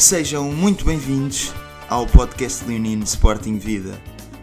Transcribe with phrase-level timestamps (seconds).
[0.00, 1.52] Sejam muito bem-vindos
[1.86, 4.00] ao podcast Leonino Sporting Vida,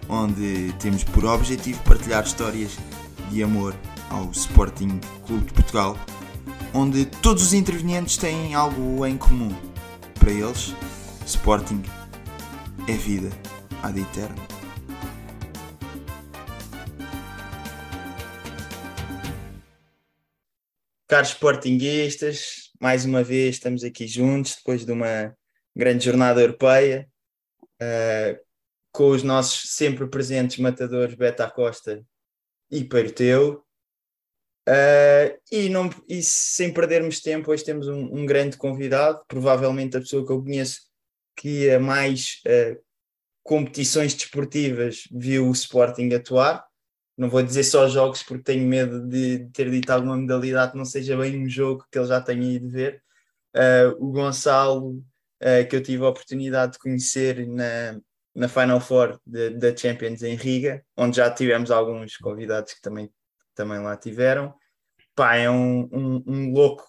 [0.07, 2.77] onde temos por objetivo partilhar histórias
[3.31, 3.75] de amor
[4.11, 5.97] ao Sporting Clube de Portugal,
[6.75, 9.49] onde todos os intervenientes têm algo em comum.
[10.19, 10.75] Para eles,
[11.25, 11.81] Sporting
[12.87, 13.31] é vida
[13.81, 14.47] ad eterno.
[21.07, 25.35] Caros Sportinguistas, mais uma vez estamos aqui juntos depois de uma
[25.77, 27.07] grande jornada europeia,
[27.81, 28.39] uh,
[28.91, 32.03] com os nossos sempre presentes matadores Beta Costa
[32.71, 33.63] e Perteu.
[34.67, 39.99] Uh, e, não, e sem perdermos tempo, hoje temos um, um, grande convidado, provavelmente a
[39.99, 40.81] pessoa que eu conheço
[41.35, 42.81] que a mais uh,
[43.43, 46.65] competições desportivas viu o Sporting atuar.
[47.15, 50.85] Não vou dizer só jogos porque tenho medo de ter dito alguma modalidade que não
[50.85, 53.01] seja bem um jogo que ele já tenha ido ver.
[53.55, 55.03] Uh, o Gonçalo
[55.69, 57.99] que eu tive a oportunidade de conhecer na,
[58.37, 63.09] na Final Four da Champions em Riga, onde já tivemos alguns convidados que também,
[63.55, 64.53] também lá tiveram.
[65.15, 66.85] Pá, é um, um, um louco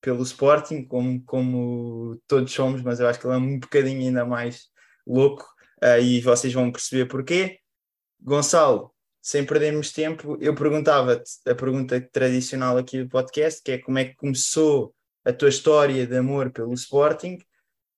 [0.00, 4.24] pelo Sporting, como, como todos somos, mas eu acho que ele é um bocadinho ainda
[4.24, 4.68] mais
[5.06, 5.44] louco
[5.82, 7.60] uh, e vocês vão perceber porquê.
[8.20, 13.98] Gonçalo, sem perdermos tempo, eu perguntava-te a pergunta tradicional aqui do podcast, que é como
[13.98, 17.38] é que começou a tua história de amor pelo Sporting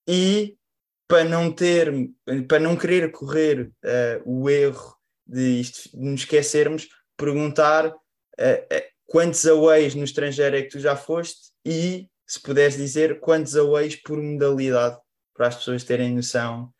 [0.08, 0.56] e
[1.08, 1.92] para não ter,
[2.46, 8.82] para não querer correr uh, o erro de, isto, de nos esquecermos, perguntar uh, uh,
[9.06, 13.96] quantos aways no estrangeiro é que tu já foste e, se puderes dizer, quantos aways
[13.96, 14.98] por modalidade,
[15.34, 16.72] para as pessoas terem noção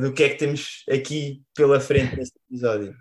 [0.00, 2.96] do que é que temos aqui pela frente neste episódio.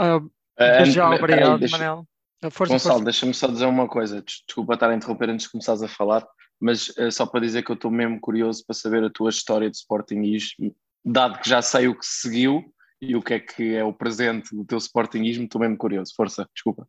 [0.00, 2.06] Uh, já, obrigado, deixa, Manel.
[2.50, 4.22] Força, Gonçalo, deixa-me só dizer uma coisa.
[4.22, 6.26] Desculpa estar a interromper antes de começares a falar,
[6.62, 9.68] mas uh, só para dizer que eu estou mesmo curioso para saber a tua história
[9.68, 10.74] de Sportingismo,
[11.04, 12.62] dado que já sei o que seguiu
[13.00, 16.12] e o que é que é o presente do teu Sportingismo, estou mesmo curioso.
[16.16, 16.86] Força, desculpa.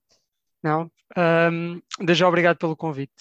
[0.61, 0.89] Não,
[1.51, 3.11] um, desde já obrigado pelo convite.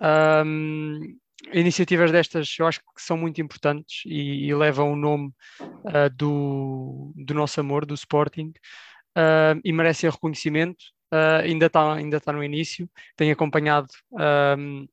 [0.00, 1.18] Um,
[1.52, 7.12] iniciativas destas eu acho que são muito importantes e, e levam o nome uh, do,
[7.16, 8.52] do nosso amor, do Sporting,
[9.18, 10.84] uh, e merecem reconhecimento.
[11.12, 13.88] Uh, ainda está ainda tá no início, tenho acompanhado
[14.58, 14.86] um,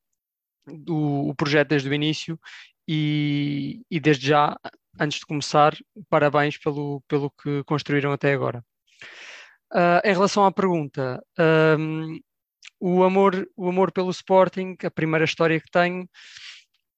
[0.88, 2.40] o, o projeto desde o início
[2.88, 4.58] e, e, desde já,
[5.00, 5.76] antes de começar,
[6.10, 8.64] parabéns pelo, pelo que construíram até agora.
[9.72, 11.24] Uh, em relação à pergunta,
[11.80, 12.20] um,
[12.80, 16.08] o, amor, o amor pelo Sporting, a primeira história que tenho,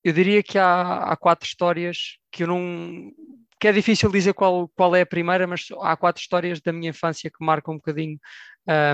[0.04, 3.12] eu diria que há, há quatro histórias que eu não.
[3.59, 6.90] que é difícil dizer qual, qual é a primeira, mas há quatro histórias da minha
[6.90, 8.20] infância que marcam um bocadinho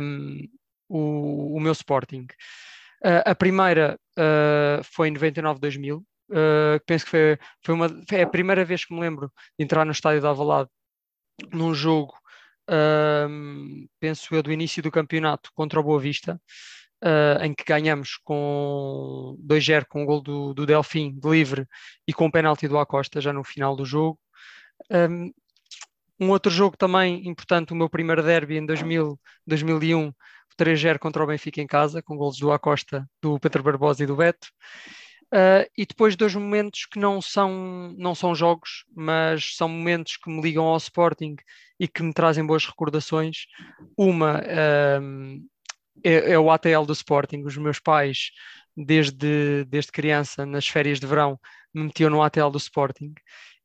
[0.02, 0.48] um,
[0.88, 2.28] o, o meu Sporting.
[3.04, 6.04] Uh, a primeira uh, foi em 99-2000, uh,
[6.86, 9.92] penso que foi, foi, uma, foi a primeira vez que me lembro de entrar no
[9.92, 10.70] estádio de Avalado
[11.52, 12.14] num jogo,
[14.00, 16.40] penso eu, do início do campeonato contra o Boa Vista,
[17.42, 21.68] em que ganhamos com 2-0 com o gol do, do Delfim de livre
[22.08, 24.20] e com o penalti do Acosta já no final do jogo.
[24.90, 25.32] Um,
[26.22, 30.14] um outro jogo também importante, o meu primeiro derby em 2000, 2001,
[30.58, 34.16] 3-0 contra o Benfica em casa, com golos do Acosta, do Pedro Barbosa e do
[34.16, 34.48] Beto.
[35.34, 40.30] Uh, e depois dois momentos que não são, não são jogos, mas são momentos que
[40.30, 41.38] me ligam ao Sporting
[41.80, 43.46] e que me trazem boas recordações.
[43.98, 45.42] Uma uh,
[46.04, 47.44] é, é, o ATL do Sporting.
[47.46, 48.32] Os meus pais,
[48.76, 51.40] desde, desde criança, nas férias de verão,
[51.74, 53.14] me metiam no ATL do Sporting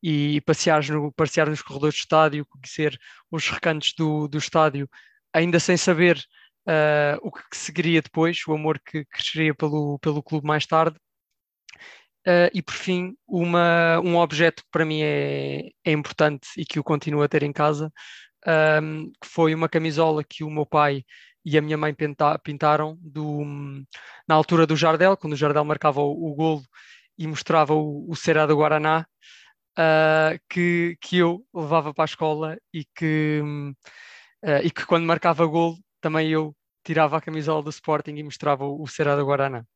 [0.03, 2.99] e passear, no, passear nos corredores do estádio, conhecer
[3.31, 4.89] os recantos do, do estádio,
[5.33, 6.23] ainda sem saber
[6.67, 10.97] uh, o que, seguiria depois, o amor que cresceria pelo, pelo clube mais tarde.
[12.27, 16.79] Uh, e por fim, uma, um objeto que para mim é, é importante e que
[16.79, 17.93] eu continuo a ter em casa,
[18.83, 21.05] um, que foi uma camisola que o meu pai
[21.45, 23.45] e a minha mãe pinta, pintaram do,
[24.29, 26.63] na altura do Jardel, quando o Jardel marcava o, o golo
[27.17, 29.07] e mostrava o, o Será do Guaraná,
[29.79, 33.41] uh, que, que eu levava para a escola e que,
[34.45, 36.55] uh, e que quando marcava golo também eu
[36.85, 39.67] tirava a camisola do Sporting e mostrava o, o Cerrado Guarana.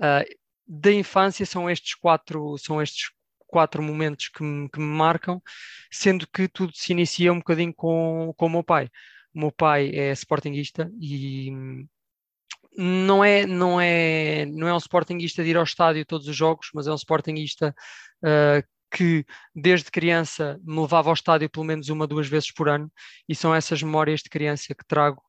[0.00, 0.26] Uh,
[0.66, 3.12] da infância são estes quatro, são estes
[3.46, 5.40] quatro momentos que me, que me, marcam,
[5.88, 8.90] sendo que tudo se inicia um bocadinho com, com o meu pai.
[9.32, 11.52] O meu pai é sportinguista e
[12.76, 16.70] não é, não é, não é um sportinguista de ir ao estádio todos os jogos,
[16.74, 17.72] mas é um sportinguista
[18.24, 22.90] uh, que desde criança me levava ao estádio pelo menos uma, duas vezes por ano,
[23.28, 25.22] e são essas memórias de criança que trago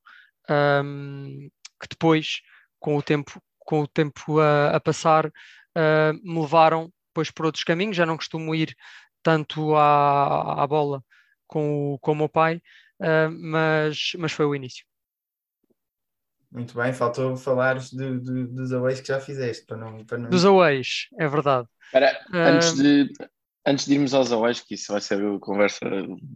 [0.49, 1.49] um,
[1.79, 2.41] que depois,
[2.79, 7.63] com o tempo, com o tempo a, a passar, uh, me levaram depois por outros
[7.63, 8.75] caminhos, já não costumo ir
[9.21, 11.03] tanto à, à bola
[11.47, 12.61] com o, com o meu pai,
[13.01, 14.85] uh, mas, mas foi o início.
[16.51, 19.65] Muito bem, faltou do, do, dos aways que já fizeste.
[19.67, 20.29] Para não, para não...
[20.29, 21.67] Dos aways, é verdade.
[21.93, 22.37] Uh...
[22.37, 23.11] antes, de,
[23.65, 25.85] antes de irmos aos aways, que isso vai ser a conversa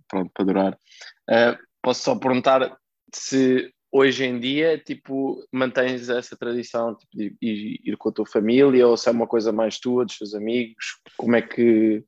[0.07, 2.77] pronto, para durar, uh, posso só perguntar
[3.11, 8.87] se hoje em dia tipo, mantens essa tradição tipo, de ir, com a tua família
[8.87, 10.99] ou se é uma coisa mais tua, dos teus amigos?
[11.15, 12.03] Como é que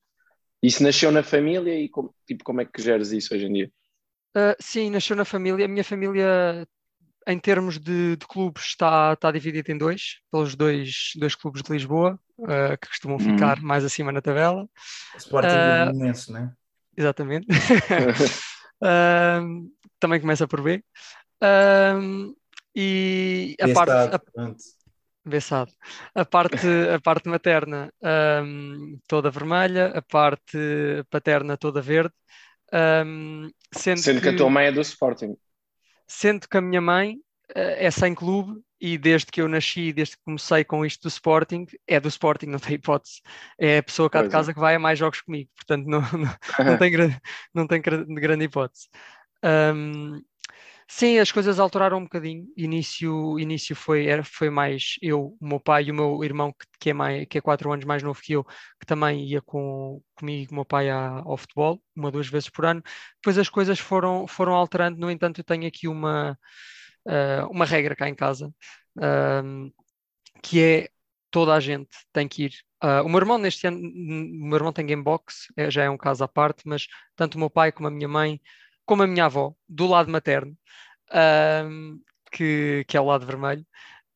[0.63, 3.71] isso nasceu na família e como, tipo, como é que geres isso hoje em dia?
[4.35, 5.65] Uh, sim, nasceu na família.
[5.65, 6.67] A minha família
[7.27, 11.71] em termos de, de, clubes, está, está dividido em dois, pelos dois, dois clubes de
[11.71, 13.19] Lisboa, uh, que costumam hum.
[13.19, 14.67] ficar mais acima na tabela.
[15.17, 16.53] Sporting uh, imenso, não é?
[16.97, 17.47] Exatamente.
[18.81, 20.83] uh, também começa por B.
[21.41, 22.35] Uh,
[22.75, 23.91] e a parte.
[23.91, 24.19] A,
[26.13, 27.91] A parte, a parte materna
[28.43, 30.57] um, toda vermelha, a parte
[31.09, 32.13] paterna toda verde.
[32.71, 35.35] Um, sendo, sendo que, que, a tua mãe é do Sporting
[36.07, 37.17] sendo que a minha mãe
[37.53, 41.65] é sem clube e desde que eu nasci, desde que comecei com isto do Sporting,
[41.87, 43.21] é do Sporting, não tem hipótese.
[43.57, 44.53] É a pessoa cá pois de casa é.
[44.53, 46.35] que vai a mais jogos comigo, portanto não, não,
[46.65, 46.91] não tem,
[47.53, 48.89] não tem grande hipótese.
[49.43, 50.21] Um,
[50.87, 52.45] sim, as coisas alteraram um bocadinho.
[52.57, 56.65] Início, início foi, era, foi mais eu, o meu pai e o meu irmão, que,
[56.79, 60.01] que, é, mais, que é quatro anos mais novo que eu, que também ia com,
[60.15, 62.81] comigo e o meu pai ao futebol, uma duas vezes por ano.
[63.15, 66.37] Depois as coisas foram, foram alterando, no entanto, eu tenho aqui uma
[67.05, 68.53] uh, uma regra cá em casa,
[68.97, 69.71] uh,
[70.43, 70.89] que é
[71.31, 72.53] toda a gente tem que ir.
[72.83, 75.97] Uh, o meu irmão neste ano, o meu irmão tem Gamebox, é, já é um
[75.97, 78.39] caso à parte, mas tanto o meu pai como a minha mãe,
[78.85, 80.57] como a minha avó, do lado materno,
[82.31, 83.65] que, que é o lado vermelho,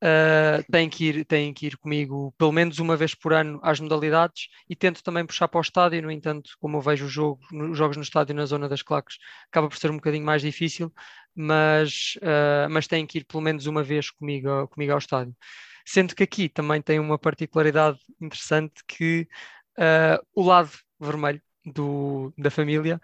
[0.03, 4.47] uh, que ir, têm que ir comigo pelo menos uma vez por ano às modalidades
[4.69, 6.01] e tento também puxar para o estádio.
[6.01, 9.17] No entanto, como eu vejo os jogos no estádio na zona das claques,
[9.49, 10.93] acaba por ser um bocadinho mais difícil,
[11.35, 15.35] mas, uh, mas têm que ir pelo menos uma vez comigo, comigo ao estádio.
[15.85, 19.27] Sendo que aqui também tem uma particularidade interessante que
[19.77, 23.01] uh, o lado vermelho do, da família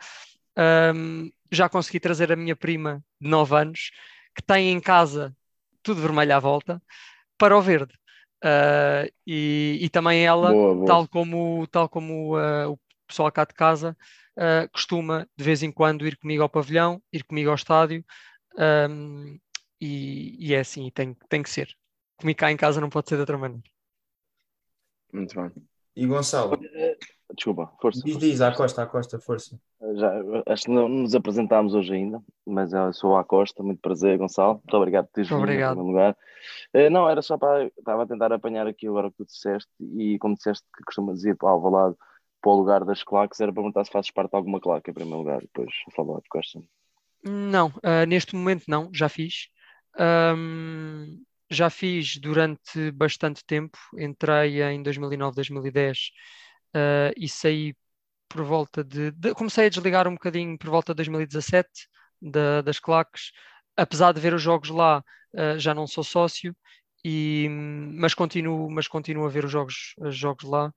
[0.95, 3.91] um, já consegui trazer a minha prima de 9 anos
[4.35, 5.35] que tem em casa
[5.85, 6.81] tudo vermelho à volta,
[7.37, 7.93] para o verde.
[8.43, 10.85] Uh, e, e, também ela, boa, boa.
[10.85, 13.95] tal como, tal como uh, o pessoal cá de casa,
[14.35, 18.03] uh, costuma de vez em quando ir comigo ao pavilhão, ir comigo ao estádio,
[18.89, 19.39] um,
[19.79, 21.69] e, e, é assim, tem, tem que ser.
[22.17, 23.63] Comigo cá em casa não pode ser de outra maneira.
[25.13, 25.51] Muito bem.
[25.95, 26.57] E Gonçalo?
[27.35, 28.01] Desculpa, força.
[28.03, 29.59] Diz, diz, à Costa, à Costa, força.
[29.95, 30.11] Já,
[30.47, 34.55] acho que não nos apresentámos hoje ainda, mas eu sou a Costa, muito prazer, Gonçalo.
[34.55, 35.73] Muito obrigado por teres vindo obrigado.
[35.73, 36.17] em primeiro lugar.
[36.73, 37.65] Eh, não, era só para.
[37.77, 41.23] Estava a tentar apanhar aqui agora o que tu disseste, e como disseste que costumas
[41.25, 41.95] ir para Alvalade,
[42.41, 44.93] para o lugar das claques, era para perguntar se fazes parte de alguma claque em
[44.93, 46.63] primeiro lugar, depois falar de Costa.
[47.23, 49.49] Não, uh, neste momento não, já fiz.
[49.99, 56.11] Um, já fiz durante bastante tempo, entrei em 2009, 2010
[56.75, 57.75] uh, e saí
[58.27, 61.69] por volta de, de, Comecei a desligar um bocadinho por volta de 2017
[62.21, 63.31] da, das claques,
[63.77, 66.55] apesar de ver os jogos lá, uh, já não sou sócio,
[67.03, 67.47] e,
[67.93, 70.73] mas, continuo, mas continuo a ver os jogos, os jogos lá.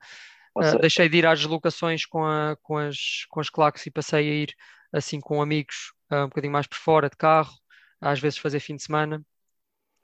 [0.55, 4.29] Uh, deixei de ir às deslocações com, a, com, as, com as claques e passei
[4.29, 4.55] a ir
[4.93, 7.53] assim com amigos uh, um bocadinho mais por fora de carro,
[8.01, 9.22] às vezes fazer fim de semana.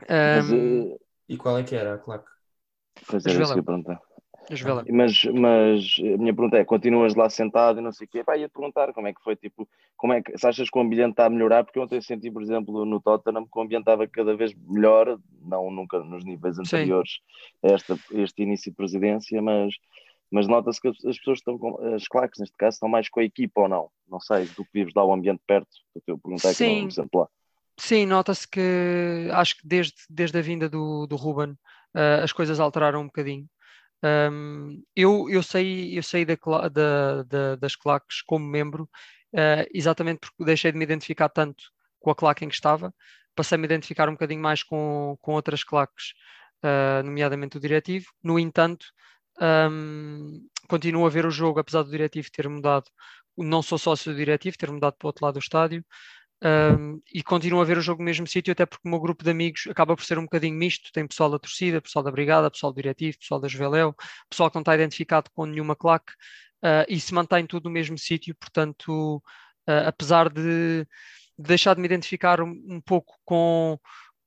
[0.09, 0.97] Mas, um,
[1.29, 2.29] e qual é que era a claque?
[3.03, 4.01] Fazer isso que perguntar.
[4.93, 8.25] Mas, mas a minha pergunta é: continuas lá sentado e não sei o quê?
[8.25, 10.83] Pá, ia-te perguntar como é que foi, tipo, como é que se achas que o
[10.83, 11.65] ambiente está a melhorar?
[11.65, 15.71] Porque ontem senti, por exemplo, no Tottenham que o ambiente estava cada vez melhor, não
[15.71, 17.21] nunca nos níveis anteriores
[17.63, 19.75] a, esta, este início de presidência, mas,
[20.31, 23.25] mas nota-se que as pessoas estão, com, as claques neste caso, estão mais com a
[23.25, 23.89] equipa ou não?
[24.09, 25.69] Não sei, do que vives lá o ambiente perto,
[26.07, 27.29] eu perguntar aqui no exemplo lá.
[27.77, 31.53] Sim, nota-se que acho que desde, desde a vinda do, do Ruben
[31.95, 33.49] uh, as coisas alteraram um bocadinho.
[34.05, 36.37] Um, eu, eu saí, eu saí da,
[36.69, 38.85] da, da, das claques como membro
[39.33, 41.65] uh, exatamente porque deixei de me identificar tanto
[42.01, 42.95] com a claque em que estava,
[43.35, 46.13] passei a me identificar um bocadinho mais com, com outras claques,
[46.63, 48.07] uh, nomeadamente o diretivo.
[48.23, 48.85] No entanto,
[49.41, 52.85] um, continuo a ver o jogo, apesar do diretivo ter mudado.
[53.37, 55.85] Não sou sócio do diretivo, ter mudado para o outro lado do estádio.
[56.45, 59.25] Um, e continuo a ver o jogo no mesmo sítio, até porque o meu grupo
[59.25, 60.93] de amigos acaba por ser um bocadinho misto.
[60.93, 63.95] Tem pessoal da torcida, pessoal da brigada, pessoal do diretivo, pessoal da Juveléu,
[64.29, 66.13] pessoal que não está identificado com nenhuma claque
[66.63, 68.35] uh, e se mantém tudo no mesmo sítio.
[68.35, 69.17] Portanto,
[69.67, 70.87] uh, apesar de, de,
[71.39, 73.79] deixar de me identificar um, um pouco com,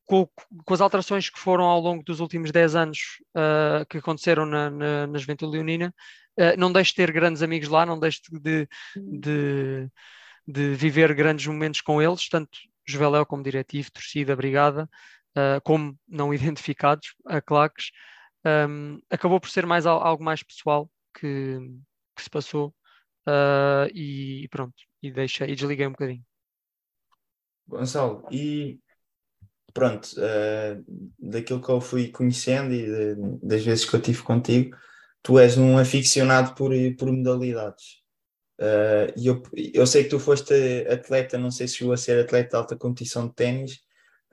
[0.04, 0.28] com,
[0.66, 3.00] com, as alterações que foram ao longo dos últimos 10 anos
[3.36, 5.94] uh, que aconteceram na, na, na Juventude Leonina,
[6.56, 9.90] não deixo de ter grandes amigos lá, não deixo de, de,
[10.48, 14.90] de viver grandes momentos com eles, tanto Juveléu como diretivo, torcida, brigada,
[15.36, 17.92] uh, como não identificados, a claques.
[18.46, 21.58] Um, acabou por ser mais algo mais pessoal que,
[22.16, 22.74] que se passou
[23.28, 26.24] uh, e pronto, e deixei e desliguei um bocadinho.
[27.68, 28.80] Gonçalo, e
[29.74, 30.84] pronto, uh,
[31.20, 34.78] daquilo que eu fui conhecendo e de, das vezes que eu tive contigo,
[35.22, 38.02] tu és um aficionado por, por modalidades.
[38.60, 40.54] Uh, e eu, eu sei que tu foste
[40.90, 43.74] atleta, não sei se chegou a ser atleta de alta competição de ténis,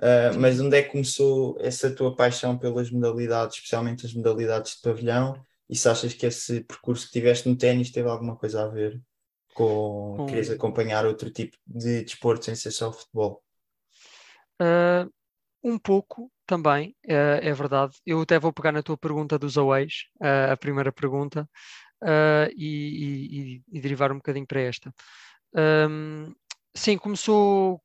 [0.00, 4.80] uh, mas onde é que começou essa tua paixão pelas modalidades, especialmente as modalidades de
[4.80, 5.38] pavilhão?
[5.68, 9.00] E se achas que esse percurso que tiveste no ténis teve alguma coisa a ver
[9.52, 10.26] com um...
[10.26, 13.42] queres acompanhar outro tipo de desporto sem ser só futebol?
[14.60, 15.10] Uh,
[15.62, 17.96] um pouco também, é verdade.
[18.04, 21.48] Eu até vou pegar na tua pergunta dos aways, a primeira pergunta,
[22.56, 24.92] e, e, e, derivar um bocadinho para esta.
[25.54, 26.32] Um,
[26.74, 27.80] sim, começou,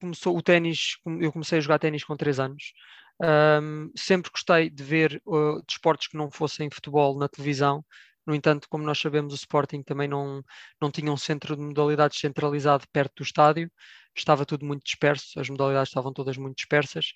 [0.00, 2.72] começou o ténis, eu comecei a jogar ténis com 3 anos.
[3.20, 7.84] Um, sempre gostei de ver uh, desportos que não fossem futebol na televisão
[8.28, 10.44] no entanto, como nós sabemos, o Sporting também não,
[10.78, 13.72] não tinha um centro de modalidades centralizado perto do estádio,
[14.14, 17.06] estava tudo muito disperso, as modalidades estavam todas muito dispersas,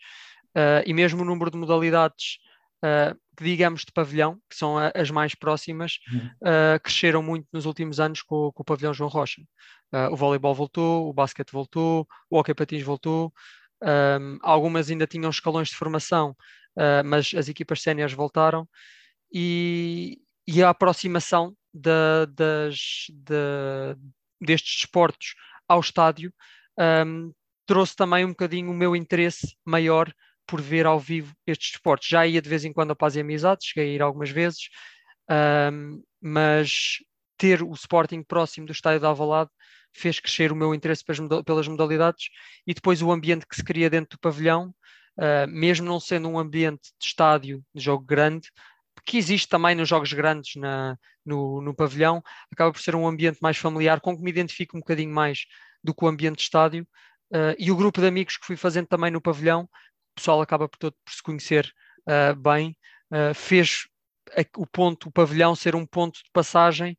[0.56, 2.38] uh, e mesmo o número de modalidades,
[2.82, 5.98] uh, digamos, de pavilhão, que são a, as mais próximas,
[6.42, 9.42] uh, cresceram muito nos últimos anos com, com o pavilhão João Rocha.
[10.10, 13.32] o voleibol voltou, o basquete voltou, o hockey patins voltou,
[13.82, 16.36] um, algumas ainda tinham escalões de formação,
[17.04, 18.66] mas as equipas séniores voltaram,
[19.32, 23.96] e, e a aproximação da, das, da,
[24.40, 25.34] destes desportos
[25.66, 26.32] ao estádio
[27.06, 27.32] um,
[27.66, 30.12] trouxe também um bocadinho o meu interesse maior
[30.46, 32.08] por ver ao vivo estes desportos.
[32.08, 34.68] Já ia de vez em quando a Paz e Amizade, cheguei a ir algumas vezes,
[35.72, 36.98] um, mas
[37.36, 39.50] ter o Sporting próximo do estádio da Alvalade
[39.92, 41.04] fez crescer o meu interesse
[41.44, 42.28] pelas modalidades
[42.66, 44.74] e depois o ambiente que se cria dentro do pavilhão,
[45.18, 48.48] uh, mesmo não sendo um ambiente de estádio, de jogo grande,
[49.04, 53.38] que existe também nos jogos grandes na, no, no, pavilhão, acaba por ser um ambiente
[53.40, 55.44] mais familiar, com que me identifico um bocadinho mais
[55.82, 56.86] do que o ambiente de estádio.
[57.30, 59.68] Uh, e o grupo de amigos que fui fazendo também no pavilhão,
[60.14, 61.72] pessoal acaba por todo por se conhecer
[62.06, 62.76] uh, bem,
[63.10, 63.86] uh, fez
[64.56, 66.96] o ponto, o pavilhão ser um ponto de passagem,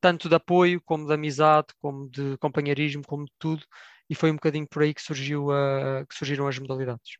[0.00, 3.62] tanto de apoio, como de amizade, como de companheirismo, como de tudo,
[4.08, 5.48] e foi um bocadinho por aí que, surgiu,
[6.08, 7.18] que surgiram as modalidades.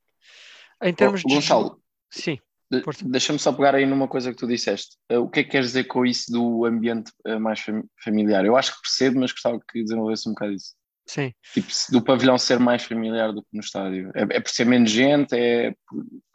[0.82, 2.22] Em termos oh, Gonçalo, de...
[2.22, 2.38] Sim.
[2.70, 4.96] De, Deixa-me só pegar aí numa coisa que tu disseste.
[5.10, 8.44] Uh, o que é que queres dizer com isso do ambiente uh, mais fam familiar?
[8.44, 10.74] Eu acho que percebo, mas gostava que desenvolvesse um bocado isso.
[11.08, 11.32] Sim.
[11.54, 14.12] Tipo, do pavilhão ser mais familiar do que no estádio.
[14.14, 15.34] É, é por ser menos gente?
[15.34, 15.74] É,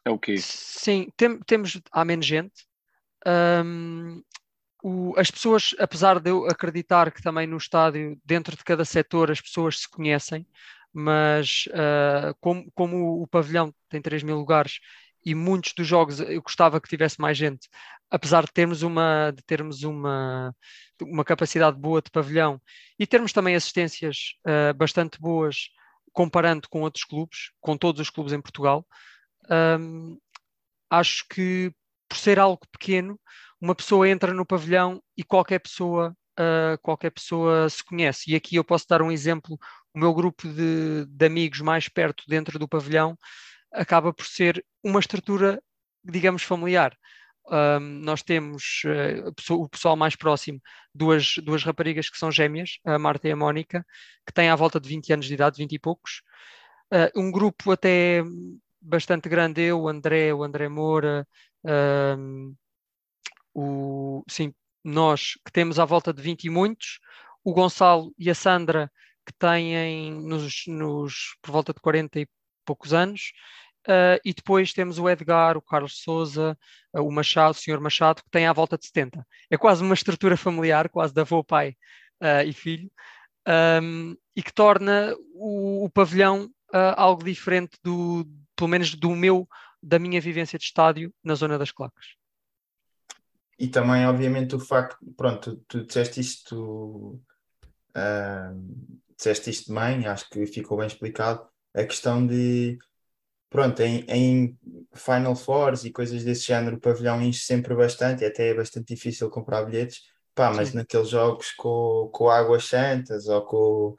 [0.03, 0.35] é o quê?
[0.37, 1.79] Sim, tem, temos.
[1.91, 2.65] Há menos gente.
[3.25, 4.21] Um,
[4.83, 9.29] o, as pessoas, apesar de eu acreditar que também no estádio, dentro de cada setor,
[9.29, 10.45] as pessoas se conhecem,
[10.91, 14.79] mas uh, como, como o pavilhão tem 3 mil lugares
[15.25, 17.69] e muitos dos jogos eu gostava que tivesse mais gente,
[18.09, 20.53] apesar de termos uma, de termos uma,
[21.01, 22.61] uma capacidade boa de pavilhão
[22.99, 25.69] e termos também assistências uh, bastante boas
[26.11, 28.85] comparando com outros clubes, com todos os clubes em Portugal.
[29.49, 30.17] Um,
[30.89, 31.73] acho que
[32.07, 33.19] por ser algo pequeno,
[33.59, 38.31] uma pessoa entra no pavilhão e qualquer pessoa uh, qualquer pessoa se conhece.
[38.31, 39.57] E aqui eu posso dar um exemplo:
[39.93, 43.17] o meu grupo de, de amigos mais perto dentro do pavilhão
[43.71, 45.61] acaba por ser uma estrutura,
[46.03, 46.97] digamos, familiar.
[47.45, 50.61] Um, nós temos uh, o pessoal mais próximo,
[50.93, 53.85] duas, duas raparigas que são gêmeas, a Marta e a Mónica,
[54.25, 56.21] que têm à volta de 20 anos de idade, 20 e poucos.
[56.91, 58.23] Uh, um grupo até
[58.81, 61.27] bastante grande, eu, o André, o André Moura,
[62.17, 62.55] um,
[63.53, 66.99] o, sim, nós que temos à volta de 20 e muitos,
[67.43, 68.91] o Gonçalo e a Sandra
[69.25, 72.27] que têm nos, nos por volta de 40 e
[72.65, 73.31] poucos anos,
[73.87, 76.57] Uh, e depois temos o Edgar, o Carlos Souza,
[76.93, 79.25] uh, o Machado, o Senhor Machado, que tem à volta de 70.
[79.49, 81.75] É quase uma estrutura familiar, quase de avô, pai
[82.21, 82.89] uh, e filho,
[83.81, 86.49] um, e que torna o, o pavilhão
[86.95, 88.25] algo diferente do,
[88.55, 89.47] pelo menos do meu,
[89.81, 92.15] da minha vivência de estádio na zona das claques.
[93.59, 97.21] E também, obviamente, o facto, pronto, tu, tu disseste isto,
[99.15, 102.79] disseste isto bem, acho que ficou bem explicado, a questão de
[103.53, 104.57] pronto, em, em,
[104.95, 108.93] Final Fours e coisas desse género, o pavilhão enche sempre bastante, e até é bastante
[108.93, 110.01] difícil comprar bilhetes,
[110.33, 110.77] pá, mas Sim.
[110.77, 113.95] naqueles jogos com, com Águas Santas ou com,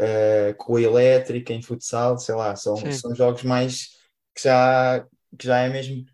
[0.00, 3.88] uh, com Elétrica em futsal, sei lá, são, são jogos mais
[4.34, 5.06] que já,
[5.38, 6.04] que já é mesmo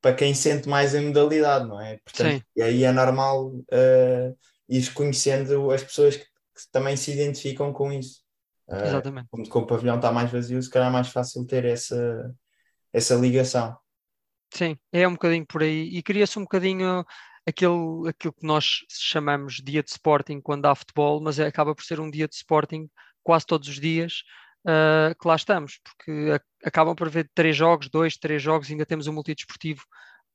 [0.00, 1.98] para quem sente mais a modalidade, não é?
[2.04, 2.42] Portanto, Sim.
[2.56, 4.36] E aí é normal uh,
[4.68, 8.21] ir conhecendo as pessoas que, que, também se identificam com isso.
[8.72, 9.28] Uh, Exatamente.
[9.30, 12.34] Como, como o pavilhão está mais vazio, se calhar é mais fácil ter essa,
[12.92, 13.76] essa ligação.
[14.54, 15.88] Sim, é um bocadinho por aí.
[15.92, 17.04] E cria-se um bocadinho
[17.46, 21.84] aquele, aquilo que nós chamamos dia de Sporting quando há futebol, mas é, acaba por
[21.84, 22.88] ser um dia de Sporting
[23.22, 24.22] quase todos os dias,
[24.66, 29.06] uh, que lá estamos, porque acabam por haver três jogos, dois, três jogos, ainda temos
[29.06, 29.82] um multidesportivo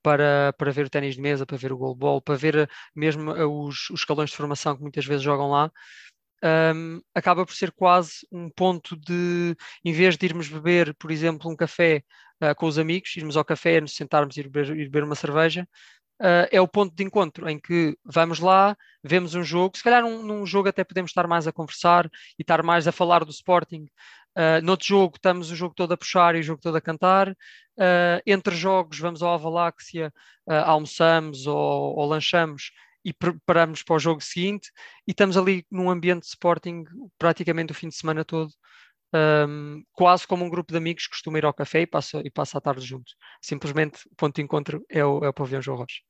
[0.01, 3.31] para, para ver o ténis de mesa, para ver o goalball, para ver ah, mesmo
[3.31, 5.71] ah, os, os escalões de formação que muitas vezes jogam lá.
[6.43, 11.49] Um, acaba por ser quase um ponto de, em vez de irmos beber, por exemplo,
[11.49, 12.03] um café
[12.43, 15.15] uh, com os amigos, irmos ao café, nos sentarmos e ir beber, ir beber uma
[15.15, 15.67] cerveja,
[16.21, 20.03] uh, é o ponto de encontro em que vamos lá, vemos um jogo, se calhar
[20.03, 23.31] num, num, jogo até podemos estar mais a conversar e estar mais a falar do
[23.31, 23.87] Sporting.
[24.35, 27.29] Uh, noutro jogo estamos o jogo todo a puxar e o jogo todo a cantar.
[27.29, 30.13] Uh, entre jogos vamos ao Avaláxia,
[30.47, 32.71] uh, almoçamos ou, ou lanchamos
[33.07, 34.69] e preparamos para o jogo seguinte
[35.07, 36.83] e estamos ali num ambiente de Sporting
[37.17, 38.51] praticamente o fim de semana todo
[39.15, 42.29] um, quase como um grupo de amigos que costuma ir ao café e passa, e
[42.29, 43.15] passa a tarde juntos.
[43.41, 46.01] Simplesmente o ponto de encontro é o, é o pavilhão João Rocha.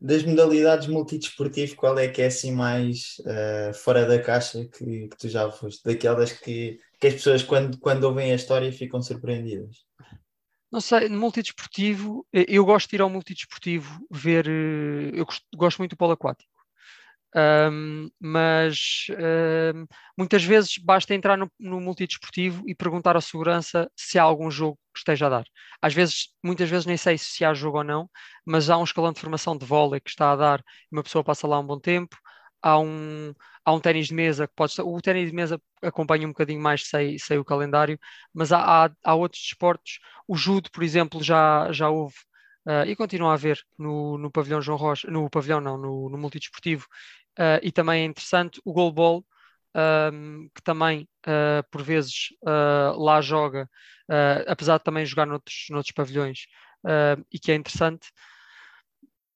[0.00, 5.16] Das modalidades multidesportivo, qual é que é assim mais uh, fora da caixa que, que,
[5.16, 5.84] tu já foste?
[5.84, 9.76] Daquelas que, que as pessoas, quando, quando ouvem a história, ficam surpreendidas?
[10.72, 14.48] Não sei, no multidesportivo, eu gosto de ir ao multidesportivo ver.
[14.48, 15.26] Eh, eu
[15.56, 16.50] gosto, muito do polo aquático.
[17.36, 19.06] Um, mas
[19.74, 19.86] um,
[20.18, 24.78] muitas vezes basta entrar no, no multidesportivo e perguntar à segurança se há algum jogo
[24.94, 25.44] que esteja a dar.
[25.82, 28.10] Às vezes, muitas vezes nem sei se há jogo ou não,
[28.46, 30.62] mas há um escalão de formação de vôlei que está a dar
[30.92, 32.16] uma pessoa passa lá um bom tempo.
[32.62, 33.32] Há um,
[33.64, 36.86] há um ténis de mesa que pode o ténis de mesa acompanha um bocadinho mais,
[36.88, 37.98] sei, sei o calendário,
[38.32, 39.98] mas há, há, há outros desportos.
[40.28, 42.14] O judo, por exemplo, já, já houve
[42.64, 46.16] Uh, e continua a haver no, no pavilhão João Rocha, no pavilhão não, no, no
[46.16, 46.86] multidesportivo,
[47.38, 49.26] uh, e também é interessante o goalball,
[50.12, 52.28] um, que também uh, por vezes
[52.96, 53.68] lá joga,
[54.46, 56.46] apesar de também jogar noutros, noutros pavilhões,
[57.32, 58.08] e que é interessante.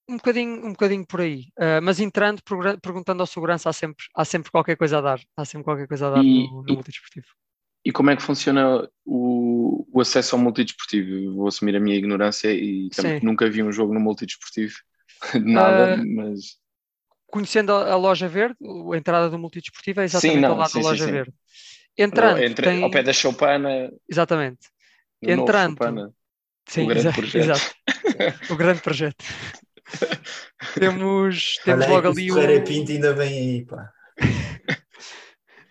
[0.08, 1.46] Um bocadinho, um bocadinho por aí,
[1.82, 2.40] mas entrando,
[2.80, 6.06] perguntando ao segurança, há sempre, há sempre qualquer coisa a dar, há sempre qualquer coisa
[6.06, 7.26] a dar e, no, no multidesportivo.
[7.84, 11.34] E como é que funciona o, o acesso ao multidesportivo?
[11.34, 14.74] Vou assumir a minha ignorância e também nunca vi um jogo no multidesportivo,
[15.44, 16.56] nada, mas
[17.26, 20.70] conhecendo a, a, loja verde, a entrada do multidesportivo é exatamente sim, não, ao lado
[20.70, 21.34] sim, da loja sim, verde.
[21.98, 22.82] Entrando, Entre, tem...
[22.82, 23.90] ao pé da Choupana.
[24.08, 24.68] Exatamente.
[25.22, 26.14] Entrando.
[26.68, 27.36] Sim, o grande projeto.
[27.36, 27.76] Exato.
[28.50, 29.24] o grande projeto.
[30.74, 32.34] temos temos Olha logo ali o.
[32.34, 33.90] Ferreira Pinto ainda vem aí, pá.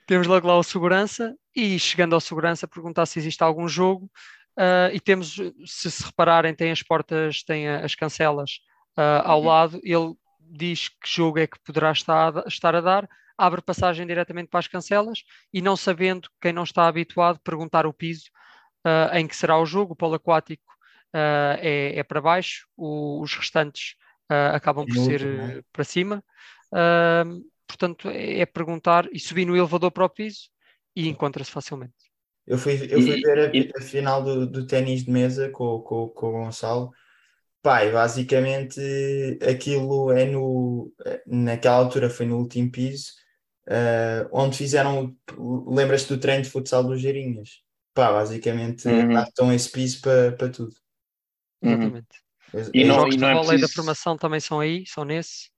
[0.08, 4.10] temos logo lá o segurança e chegando ao segurança perguntar se existe algum jogo
[4.58, 8.60] uh, e temos, se se repararem, tem as portas, tem as cancelas
[8.98, 9.48] uh, ao uhum.
[9.48, 14.06] lado, ele diz que jogo é que poderá estar a, estar a dar, abre passagem
[14.06, 15.24] diretamente para as cancelas
[15.54, 18.30] e não sabendo, quem não está habituado, perguntar o piso
[18.86, 20.72] uh, em que será o jogo, o polo aquático
[21.14, 23.96] uh, é, é, para baixo, o, os restantes
[24.32, 25.62] uh, acabam por ser é?
[25.72, 26.24] para cima.
[27.68, 30.50] portanto, é, é, perguntar e subir no elevador para o piso
[30.96, 31.94] e encontra-se facilmente.
[32.48, 36.10] Eu fui, eu fui ver a, a final do, do ténis de mesa com, com,
[36.10, 36.92] com o Gonçalo
[37.66, 38.80] Pai, basicamente
[39.42, 40.94] aquilo é no.
[41.26, 43.14] Naquela altura foi no último piso,
[43.68, 45.18] uh, onde fizeram.
[45.66, 47.64] Lembras-te do treino de futsal dos Geirinhas?
[47.92, 49.10] Pá, basicamente uhum.
[49.10, 50.76] adaptam esse piso para, para tudo.
[51.60, 52.25] Exatamente.
[52.74, 53.62] E, não, e não é preciso...
[53.62, 55.50] da formação também são aí, são nesse.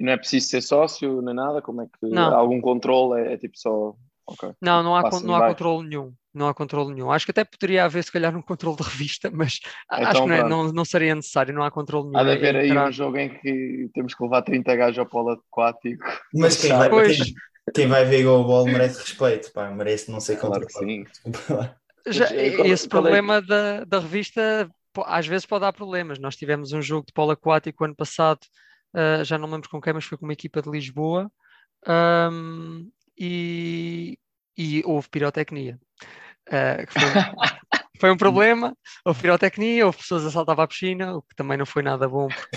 [0.00, 1.62] E não é preciso ser sócio nem nada?
[1.62, 2.06] Como é que.
[2.06, 2.34] Não.
[2.34, 3.20] Algum controle?
[3.20, 3.94] É, é tipo só.
[4.26, 4.52] Okay.
[4.60, 7.10] Não, não há, não há controle nenhum não há controle nenhum.
[7.10, 9.60] Acho que até poderia haver, se calhar, um controle de revista, mas
[9.92, 12.18] então, acho que não, é, não, não, seria necessário, não há controle nenhum.
[12.18, 15.30] Há de haver aí um jogo em que temos que levar 30 gajos ao polo
[15.30, 16.04] aquático.
[16.34, 17.34] Mas quem vai, quem,
[17.74, 21.04] quem, vai ver o ball merece respeito, pá, merece não ser claro sim.
[22.08, 24.68] Já, eh, esse problema da, da revista
[25.06, 26.18] às vezes pode dar problemas.
[26.18, 28.40] Nós tivemos um jogo de polo aquático ano passado,
[28.94, 31.30] uh, já não lembro com quem, mas foi com uma equipa de Lisboa,
[31.86, 34.18] um, e,
[34.56, 35.78] e houve pirotecnia.
[36.48, 37.02] Uh, foi,
[38.00, 41.56] foi, um problema, houve pirotecnia, houve pessoas a saltar para a piscina, o que também
[41.56, 42.56] não foi nada bom porque.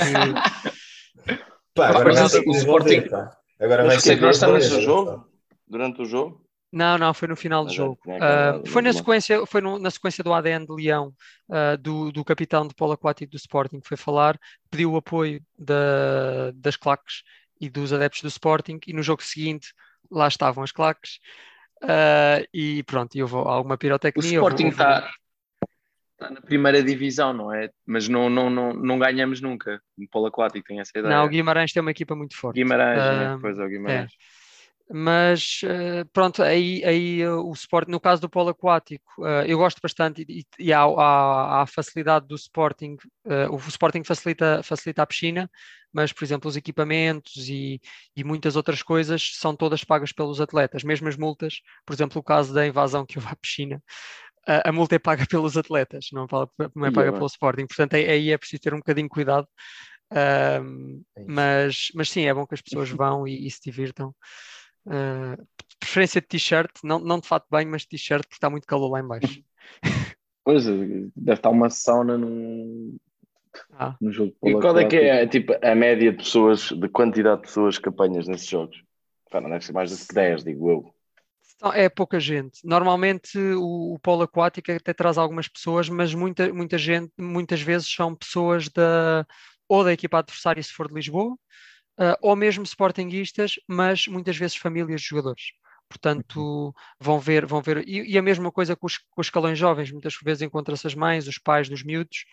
[1.74, 3.04] pá, agora vai ser o Sporting.
[3.60, 5.28] Agora vai ser nesse jogo?
[5.68, 6.45] Durante o jogo?
[6.72, 8.00] Não, não, foi no final do é jogo.
[8.06, 11.14] Uh, foi na sequência, foi no, na sequência do ADN de Leão,
[11.50, 14.38] uh, do, do capitão de polo aquático do Sporting, que foi falar,
[14.70, 17.24] pediu o apoio da, das claques
[17.62, 19.74] e dos adeptos do Sporting, e no jogo seguinte
[20.12, 21.20] lá estavam as claques,
[21.84, 24.42] Uh, e pronto, eu vou alguma pirotecnia.
[24.42, 25.12] O Sporting está.
[26.14, 27.70] Está na primeira divisão, não é?
[27.86, 31.14] Mas não, não, não, não ganhamos nunca no polo aquático, tem essa ideia.
[31.14, 32.56] Não, o Guimarães tem uma equipa muito forte.
[32.56, 33.38] Guimarães, né?
[33.42, 34.12] pois é, o Guimarães.
[34.14, 34.45] É
[34.90, 39.58] mas uh, pronto, aí, aí uh, o Sporting, no caso do polo aquático, uh, eu
[39.58, 42.98] gosto bastante e, e há, há, há, a facilidade do Sporting,
[43.50, 45.50] o Sporting facilita, facilita a piscina,
[45.92, 47.82] mas por exemplo os equipamentos e,
[48.16, 52.24] e muitas outras coisas são todas pagas pelos atletas, mesmo as multas, por exemplo o
[52.24, 53.82] caso da invasão que houve à piscina,
[54.48, 56.28] a, a multa é paga pelos atletas, não,
[56.76, 59.48] não é paga pelo Sporting, portanto aí, aí é preciso ter um bocadinho de cuidado,
[60.12, 60.60] é
[61.28, 64.14] mas, mas sim, é bom que as pessoas vão e, e se divirtam.
[64.86, 65.46] Uh,
[65.80, 68.90] preferência de t-shirt, não, não de fato bem, mas de t-shirt porque está muito calor
[68.90, 69.42] lá em baixo.
[70.48, 72.96] Pois, deve estar uma sauna num,
[73.74, 73.96] ah.
[74.00, 74.36] no jogo.
[74.44, 77.90] E qual é que é tipo, a média de pessoas, de quantidade de pessoas que
[77.90, 78.84] apanhas nesses jogos?
[79.32, 80.96] Pá, não deve ser mais do que 10, digo eu.
[81.74, 82.60] É pouca gente.
[82.64, 87.90] Normalmente o, o polo aquático até traz algumas pessoas, mas muita, muita gente, muitas vezes
[87.90, 89.26] são pessoas da,
[89.68, 91.36] ou da equipa adversária se for de Lisboa,
[92.00, 95.44] uh, ou mesmo sportinguistas, mas muitas vezes famílias de jogadores.
[95.90, 96.74] Portanto, uhum.
[97.00, 99.92] vão ver, vão ver, e, e a mesma coisa com os, com os escalões jovens,
[99.92, 102.26] muitas vezes encontra-se as mães, os pais dos miúdos.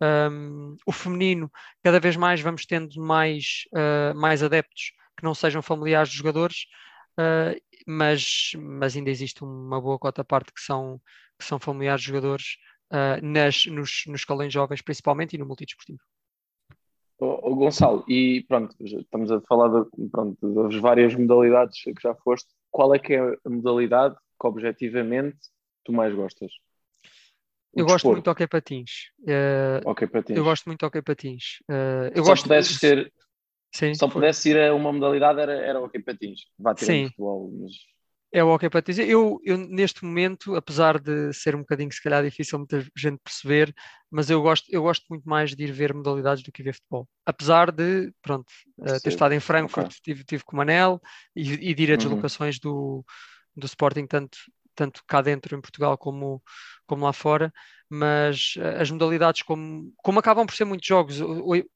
[0.00, 1.50] Um, o feminino,
[1.82, 6.66] cada vez mais vamos tendo mais, uh, mais adeptos que não sejam familiares dos jogadores,
[7.18, 11.00] uh, mas, mas ainda existe uma boa cota parte que são,
[11.38, 12.56] que são familiares de jogadores
[12.92, 16.00] uh, nas, nos, nos escalões jovens, principalmente, e no multidesportivo.
[17.24, 22.14] O, o Gonçalo, e pronto, estamos a falar de, pronto, das várias modalidades que já
[22.14, 22.48] foste.
[22.70, 25.38] Qual é que é a modalidade que objetivamente
[25.84, 26.52] tu mais gostas?
[27.72, 27.92] O eu desporto.
[27.92, 28.90] gosto muito de hockey patins.
[29.20, 30.36] Uh, hockey patins.
[30.36, 31.44] Eu gosto muito de hockey patins.
[31.68, 32.80] Uh, eu só gosto pudesses de...
[32.80, 33.12] ter,
[33.74, 36.42] Sim, só pudesse ir a uma modalidade era, era hockey patins.
[36.58, 37.06] Vá ter Sim.
[37.08, 37.72] futebol, mas
[38.34, 38.98] é o hockey patins.
[38.98, 43.72] Eu, eu, neste momento, apesar de ser um bocadinho, se calhar, difícil muita gente perceber,
[44.10, 47.08] mas eu gosto, eu gosto muito mais de ir ver modalidades do que ver futebol.
[47.24, 50.00] Apesar de, pronto, uh, ter estado em Frankfurt, okay.
[50.02, 51.00] tive, tive com o Manel
[51.34, 51.98] e, e de ir a uhum.
[51.98, 52.72] deslocações uhum.
[52.72, 53.04] do,
[53.56, 54.36] do Sporting, tanto,
[54.74, 56.42] tanto cá dentro em Portugal como,
[56.88, 57.52] como lá fora,
[57.88, 61.70] mas uh, as modalidades, como, como acabam por ser muitos jogos, eu, eu,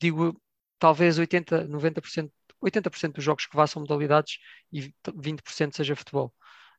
[0.00, 0.40] digo
[0.78, 2.30] talvez 80, 90%
[2.62, 4.38] 80% dos jogos que vá são modalidades
[4.72, 6.32] e 20% seja futebol.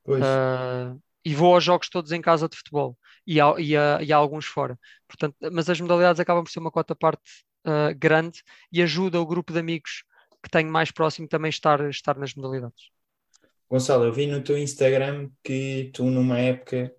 [0.06, 4.12] Uh, e vou aos jogos todos em casa de futebol e há, e há, e
[4.12, 4.80] há alguns fora.
[5.08, 9.26] Portanto, mas as modalidades acabam por ser uma cota parte uh, grande e ajuda o
[9.26, 10.04] grupo de amigos
[10.42, 12.90] que tenho mais próximo também estar, estar nas modalidades.
[13.70, 16.94] Gonçalo, eu vi no teu Instagram que tu numa época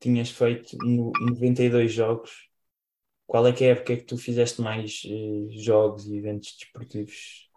[0.00, 2.48] tinhas feito 92 jogos.
[3.26, 7.47] Qual é que é a época que tu fizeste mais uh, jogos e eventos desportivos?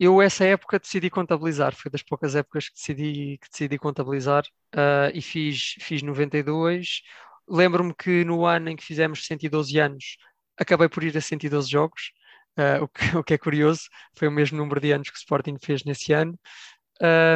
[0.00, 1.74] Eu, essa época, decidi contabilizar.
[1.76, 7.02] Foi das poucas épocas que decidi, que decidi contabilizar uh, e fiz, fiz 92.
[7.46, 10.16] Lembro-me que no ano em que fizemos 112 anos,
[10.56, 12.12] acabei por ir a 112 jogos,
[12.58, 13.82] uh, o, que, o, que, é curioso.
[14.16, 16.38] Foi o mesmo número de anos que o Sporting fez nesse ano.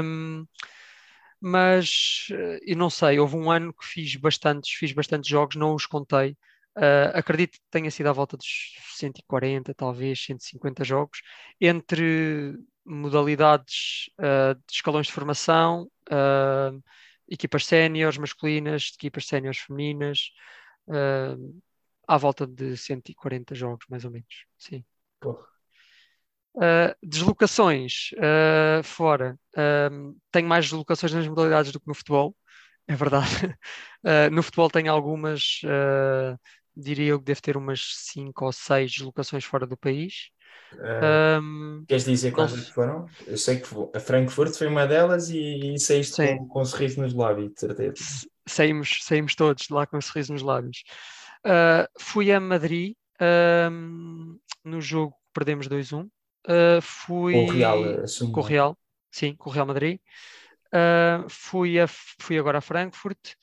[0.02, 0.46] Um,
[1.40, 5.74] mas uh, eu não sei, houve um ano que fiz bastantes, fiz bastantes jogos, não
[5.74, 6.34] os contei.
[6.76, 11.20] Uh, acredito que tenha sido à volta dos 140, talvez 150 jogos,
[11.60, 16.82] entre modalidades uh, de escalões de formação, uh,
[17.28, 20.30] equipas séniores masculinas, equipas séniores femininas,
[22.06, 24.44] à volta de 140 jogos, mais ou menos.
[24.58, 24.84] Sim.
[27.02, 28.10] deslocações
[28.84, 29.38] fora.
[30.30, 32.36] tenho mais deslocações nas modalidades do que no futebol,
[32.86, 33.24] é verdade.
[34.30, 35.62] no futebol tenho algumas
[36.76, 40.30] diria eu que deve ter umas 5 ou 6 deslocações fora do país.
[40.72, 43.06] Uh, um, queres dizer quais é foram?
[43.26, 47.00] Eu sei que a Frankfurt foi uma delas e, e saíste com, com um sorriso
[47.00, 47.94] nos lábios, de certeza.
[48.46, 50.82] Saímos, saímos todos lá com um sorriso nos lábios.
[51.46, 52.94] Uh, fui a Madrid
[54.64, 56.04] no jogo que perdemos 2-1.
[56.04, 58.32] Uh, fui com o Real, assumo.
[58.32, 58.78] Com o Real,
[59.10, 59.98] sim, com o Real Madrid.
[61.28, 63.34] Fui, a, fui agora a Frankfurt.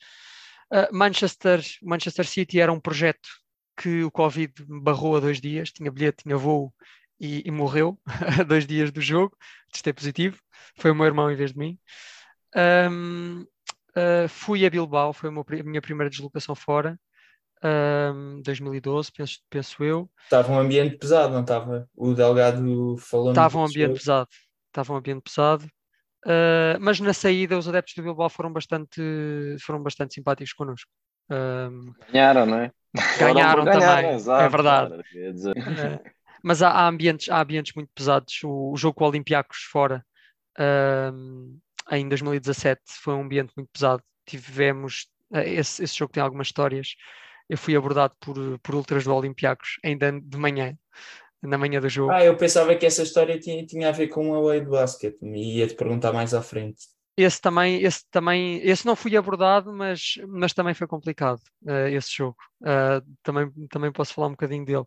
[0.72, 3.28] Uh, Manchester, Manchester City era um projeto
[3.76, 6.72] que o Covid barrou a dois dias, tinha bilhete, tinha voo
[7.20, 8.00] e, e morreu
[8.40, 9.36] a dois dias do jogo,
[9.70, 10.38] testei positivo,
[10.78, 11.78] foi o meu irmão em vez de mim.
[12.56, 13.42] Um,
[13.96, 16.98] uh, fui a Bilbao, foi a, a minha primeira deslocação fora,
[17.62, 20.10] um, 2012, penso, penso eu.
[20.24, 21.88] Estava um ambiente pesado, não estava?
[21.94, 23.30] O Delgado falou.
[23.30, 24.28] Estava um ambiente pesado,
[24.68, 25.68] estava um ambiente pesado.
[26.24, 29.00] Uh, mas na saída os adeptos do Bilbao foram bastante,
[29.60, 30.90] foram bastante simpáticos connosco.
[31.30, 32.72] Uh, ganharam, não é?
[33.18, 34.94] Ganharam também, exato, é verdade.
[34.94, 36.10] Uh,
[36.42, 38.40] mas há, há, ambientes, há ambientes muito pesados.
[38.44, 40.04] O, o jogo com o Olympiacos fora
[41.90, 44.02] em 2017 foi um ambiente muito pesado.
[44.26, 46.94] Tivemos esse, esse jogo tem algumas histórias
[47.52, 50.76] eu fui abordado por, por ultras do Olympiacos ainda de manhã,
[51.42, 52.12] na manhã do jogo.
[52.12, 55.18] Ah, eu pensava que essa história tinha, tinha a ver com o away de basquete
[55.22, 56.82] e ia-te perguntar mais à frente.
[57.16, 62.10] Esse também, esse também, esse não fui abordado, mas, mas também foi complicado, uh, esse
[62.10, 62.36] jogo.
[62.62, 64.84] Uh, também, também posso falar um bocadinho dele.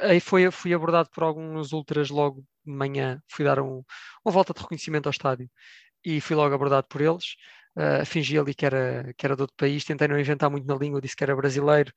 [0.00, 3.84] Aí foi, fui abordado por alguns ultras logo de manhã, fui dar um,
[4.24, 5.48] uma volta de reconhecimento ao estádio
[6.04, 7.36] e fui logo abordado por eles.
[7.76, 10.74] Uh, fingi ali que era, que era de outro país, tentei não inventar muito na
[10.74, 11.92] língua, disse que era brasileiro,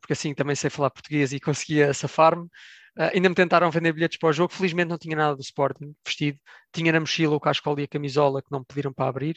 [0.00, 2.48] porque assim também sei falar português e conseguia safar-me.
[2.96, 5.94] Uh, ainda me tentaram vender bilhetes para o jogo, felizmente não tinha nada do Sporting
[6.04, 6.38] vestido,
[6.72, 9.36] tinha na mochila o cascola e a camisola que não me pediram para abrir,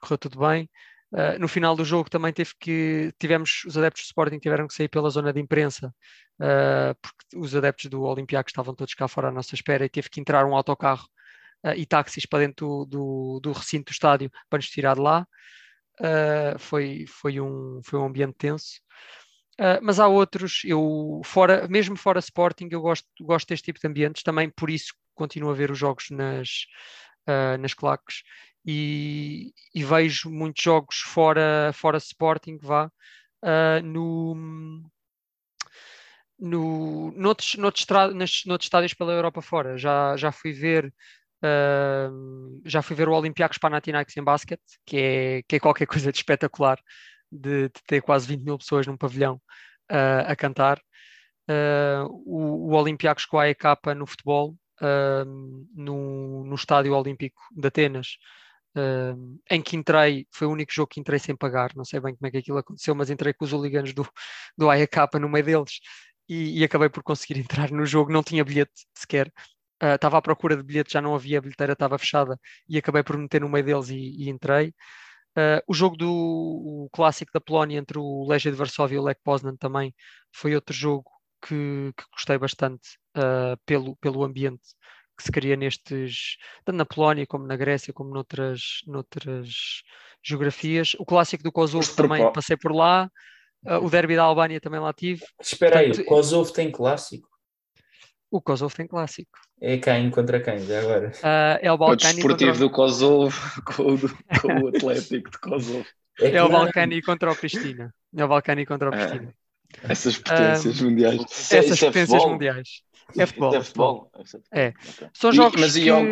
[0.00, 0.70] correu tudo bem.
[1.12, 4.74] Uh, no final do jogo também teve que tivemos os adeptos do Sporting tiveram que
[4.74, 5.94] sair pela zona de imprensa
[6.40, 10.08] uh, porque os adeptos do Olympiacos estavam todos cá fora à nossa espera e teve
[10.10, 11.06] que entrar um autocarro
[11.76, 15.26] e táxis para dentro do, do, do, recinto do estádio para nos tirar de lá.
[16.58, 18.82] foi, foi, um, foi um ambiente tenso.
[19.60, 23.86] Uh, mas há outros, eu fora, mesmo fora Sporting, eu gosto, gosto deste tipo de
[23.86, 26.66] ambientes, também por isso continuo a ver os jogos nas,
[27.28, 28.22] uh, nas claques
[28.66, 34.34] e, e, vejo muitos jogos fora, fora Sporting, vá, uh, no,
[36.38, 39.76] no, noutros, noutros, noutros, noutros estádios pela Europa fora.
[39.78, 40.92] Já, já fui ver
[41.44, 46.10] Uh, já fui ver o Olympiacos Panathinaikos em basquete, que é, que é qualquer coisa
[46.10, 46.80] de espetacular
[47.34, 49.40] de, de ter quase 20 mil pessoas num pavilhão
[49.90, 50.80] uh, a cantar.
[51.48, 53.64] Uh, o, o Olympiacos com a AEK
[53.96, 55.24] no futebol, uh,
[55.74, 58.16] no, no Estádio Olímpico de Atenas,
[58.76, 62.14] uh, em que entrei, foi o único jogo que entrei sem pagar, não sei bem
[62.16, 64.08] como é que aquilo aconteceu, mas entrei com os hooligans do,
[64.56, 65.80] do AEK no meio deles
[66.28, 69.32] e, e, acabei por conseguir entrar no jogo, não tinha bilhete sequer.
[69.82, 73.18] Estava à procura de bilhete, já não havia, a bilheteira estava fechada e acabei por
[73.18, 74.72] meter no meio deles e, e entrei.
[75.36, 79.02] Uh, o jogo do o clássico da Polónia entre o Legia de Varsóvia e o
[79.02, 79.92] Lech Poznan também
[80.32, 81.10] foi outro jogo
[81.42, 84.62] que, que gostei bastante uh, pelo, pelo ambiente
[85.16, 89.82] que se cria nestes, tanto na Polónia como na Grécia, como noutras, noutras
[90.22, 90.94] geografias.
[90.98, 93.10] O clássico do Kosovo também passei por lá,
[93.66, 95.24] uh, o derby da Albânia também lá tive.
[95.40, 97.28] Espera Portanto, aí, o Kosovo tem clássico?
[98.34, 99.30] O Kosovo tem clássico.
[99.60, 101.12] É quem contra quem, já agora?
[101.18, 102.14] Uh, é o Balcani.
[102.14, 102.66] O desportivo contra...
[102.66, 105.86] do Kosovo com o, com o Atlético de Kosovo.
[106.18, 107.94] É, é o Balcani contra o Pristina.
[108.12, 109.32] É o Balcani contra o ah, Pristina.
[109.84, 111.22] essas potências uh, mundiais.
[111.30, 112.68] Essas é potências é mundiais.
[113.16, 113.54] É futebol.
[113.54, 114.10] É futebol.
[114.52, 114.72] É.
[115.12, 115.56] São jogos.
[115.56, 115.84] E, mas que...
[115.84, 116.02] e ao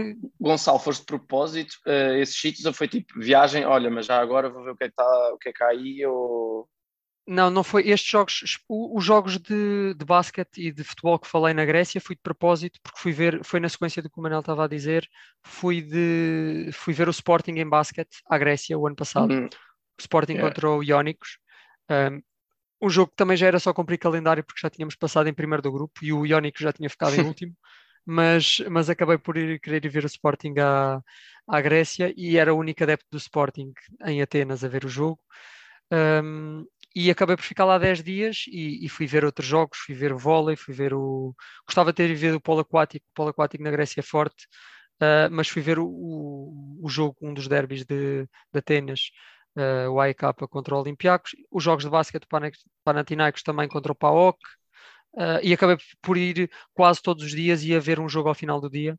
[0.41, 3.65] Gonçalo, foste de propósito uh, esses sítios ou foi tipo viagem?
[3.65, 5.65] Olha, mas já agora vou ver o que é que, está, o que, é que
[5.65, 6.69] há aí ou
[7.27, 7.89] não, não foi.
[7.89, 12.17] Estes jogos, os jogos de, de basquete e de futebol que falei na Grécia, fui
[12.17, 15.09] de propósito, porque fui ver, foi na sequência do que o Manel estava a dizer,
[15.43, 19.33] fui, de, fui ver o Sporting em basquete à Grécia o ano passado.
[19.33, 19.47] Uhum.
[19.47, 20.49] O Sporting yeah.
[20.49, 21.39] contra o Iónicos.
[21.89, 22.23] Um,
[22.83, 25.63] um jogo que também já era só cumprir calendário, porque já tínhamos passado em primeiro
[25.63, 27.57] do grupo e o Iónicos já tinha ficado em último.
[28.05, 31.01] Mas, mas acabei por ir, querer ir ver o Sporting à,
[31.47, 33.73] à Grécia e era o único adepto do Sporting
[34.05, 35.21] em Atenas a ver o jogo.
[35.93, 39.95] Um, e acabei por ficar lá 10 dias e, e, fui ver outros jogos, fui
[39.95, 41.35] ver o vôlei, fui ver o.
[41.67, 44.47] Gostava de ter ido ver o polo aquático, o polo aquático na Grécia é forte,
[45.03, 49.11] uh, mas fui ver o, o, o, jogo, um dos derbys de, de Atenas,
[49.57, 52.27] uh, o AEK contra o Olympiacos, os jogos de basquete
[52.85, 54.39] Panathinaikos também contra o PAOK,
[55.15, 58.35] uh, e acabei por ir quase todos os dias e a ver um jogo ao
[58.35, 58.99] final do dia.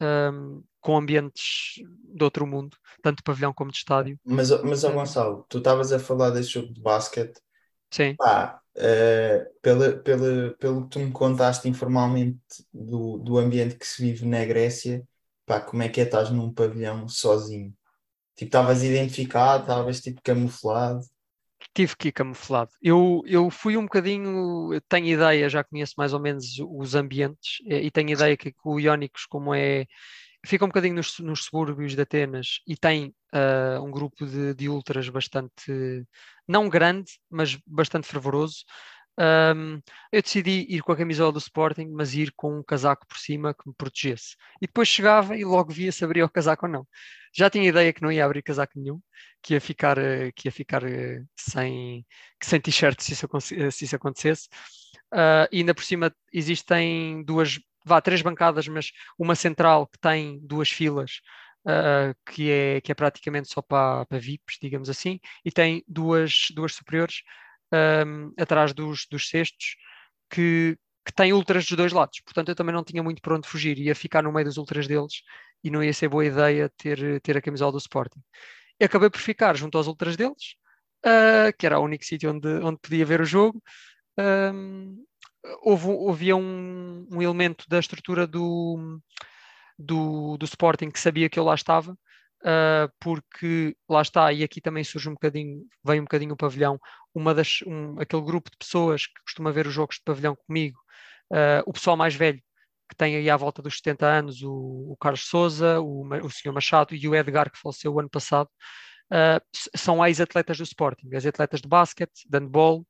[0.00, 1.76] Um, com ambientes
[2.14, 4.18] de outro mundo, tanto de pavilhão como de estádio.
[4.22, 7.40] Mas, mas oh, Gonçalo, tu estavas a falar desse jogo de basquete.
[7.90, 8.14] Sim.
[8.16, 12.38] Pá, uh, pela, pela, pelo que tu me contaste informalmente
[12.72, 15.02] do, do ambiente que se vive na Grécia,
[15.46, 17.74] pá, como é que é estás num pavilhão sozinho?
[18.36, 21.00] Tipo, estavas identificado, estavas tipo camuflado?
[21.74, 22.70] Tive que ir camuflado.
[22.80, 27.90] Eu, eu fui um bocadinho, tenho ideia, já conheço mais ou menos os ambientes e
[27.90, 29.86] tenho ideia que, que o Iónicos, como é
[30.46, 34.68] fica um bocadinho nos, nos subúrbios de Atenas e tem uh, um grupo de, de,
[34.68, 36.04] ultras bastante,
[36.46, 38.64] não grande, mas bastante fervoroso.
[39.18, 43.18] Um, eu decidi ir com a camisola do Sporting, mas ir com um casaco por
[43.18, 44.36] cima que me protegesse.
[44.60, 46.86] E depois chegava e logo via se abria o casaco ou não.
[47.32, 49.00] Já tinha ideia que não ia abrir casaco nenhum,
[49.42, 52.04] que ia ficar, ah, que ia ficar ah, sem,
[52.42, 53.14] sem t-shirt se,
[53.70, 54.48] se, isso acontecesse.
[55.12, 60.40] Uh, e ainda por cima existem duas vá, três bancadas, mas uma central que tem
[60.42, 61.20] duas filas,
[61.66, 66.48] uh, que, é, que é praticamente só para, para VIPs, digamos assim, e tem duas,
[66.54, 67.22] duas superiores
[68.06, 69.76] um, atrás dos, dos cestos,
[70.30, 72.20] que, que têm ultras dos dois lados.
[72.24, 74.86] Portanto, eu também não tinha muito para onde fugir, ia ficar no meio dos ultras
[74.86, 75.22] deles
[75.62, 78.20] e não ia ser boa ideia ter, ter a camisola do Sporting.
[78.82, 80.56] Acabei por ficar junto aos ultras deles,
[81.06, 83.62] uh, que era o único sítio onde, onde podia ver o jogo.
[84.18, 85.04] Um,
[85.62, 89.00] houve, havia um, um, elemento da estrutura do,
[89.78, 94.60] do, do Sporting que sabia que eu lá estava, uh, porque lá está, e aqui
[94.60, 96.78] também surge um bocadinho, vem um bocadinho o pavilhão,
[97.14, 100.78] uma das, um, aquele grupo de pessoas que costuma ver os jogos de pavilhão comigo,
[101.30, 102.42] uh, o pessoal mais velho,
[102.88, 106.52] que tem aí à volta dos 70 anos, o, o Carlos Souza, o, o.
[106.52, 108.48] Machado e o Edgar, que faleceu o ano passado,
[109.12, 109.40] uh,
[109.76, 112.86] são ex-atletas do Sporting, ex-atletas de basquete, de handball,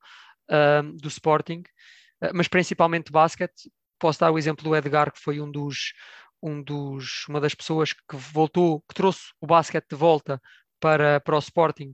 [0.50, 1.62] uh, do Sporting,
[2.32, 3.70] mas principalmente de basquete.
[3.98, 5.92] Posso dar o exemplo do Edgar, que foi um dos,
[6.42, 10.40] um dos, uma das pessoas que voltou, que trouxe o basquete de volta
[10.80, 11.92] para, para o Sporting,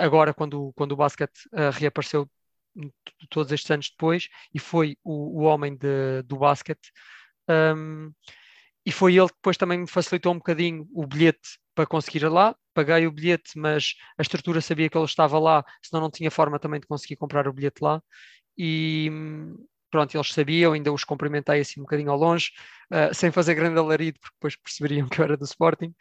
[0.00, 1.40] agora quando, quando o basquete
[1.72, 2.28] reapareceu
[3.28, 6.92] todos estes anos depois, e foi o, o homem de, do basquete.
[7.48, 8.12] Um,
[8.84, 12.28] e foi ele que depois também me facilitou um bocadinho o bilhete para conseguir ir
[12.28, 12.54] lá.
[12.72, 16.58] Paguei o bilhete, mas a estrutura sabia que ele estava lá, senão não tinha forma
[16.58, 18.02] também de conseguir comprar o bilhete lá.
[18.56, 19.10] E
[19.90, 22.50] pronto, eles sabiam, ainda os cumprimentei assim um bocadinho ao longe,
[22.92, 25.94] uh, sem fazer grande alarido, porque depois perceberiam que eu era do Sporting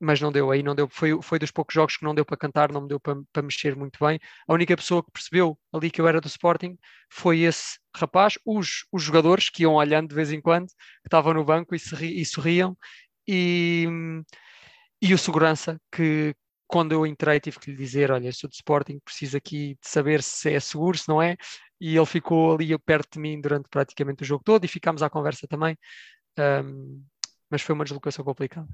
[0.00, 2.36] mas não deu aí, não deu, foi, foi dos poucos jogos que não deu para
[2.36, 4.18] cantar, não me deu para, para mexer muito bem.
[4.48, 6.76] A única pessoa que percebeu ali que eu era do Sporting
[7.10, 11.34] foi esse rapaz, os, os jogadores que iam olhando de vez em quando, que estavam
[11.34, 12.76] no banco e, sorri, e sorriam,
[13.26, 13.86] e,
[15.00, 16.34] e o segurança que
[16.66, 20.22] quando eu entrei tive que lhe dizer, olha, sou do Sporting, preciso aqui de saber
[20.22, 21.36] se é seguro, se não é,
[21.80, 25.10] e ele ficou ali perto de mim durante praticamente o jogo todo e ficámos à
[25.10, 25.76] conversa também,
[26.38, 27.04] um,
[27.50, 28.68] mas foi uma deslocação complicada.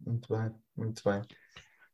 [0.00, 1.22] Muito bem, muito bem.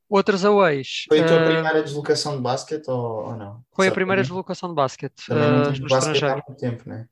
[0.09, 1.05] Outros aways.
[1.09, 3.65] Foi a tua uh, primeira deslocação de basquete ou, ou não?
[3.75, 5.25] Foi a primeira deslocação de basquete.
[5.27, 7.09] Também não uh, no basquete há muito tempo, não é?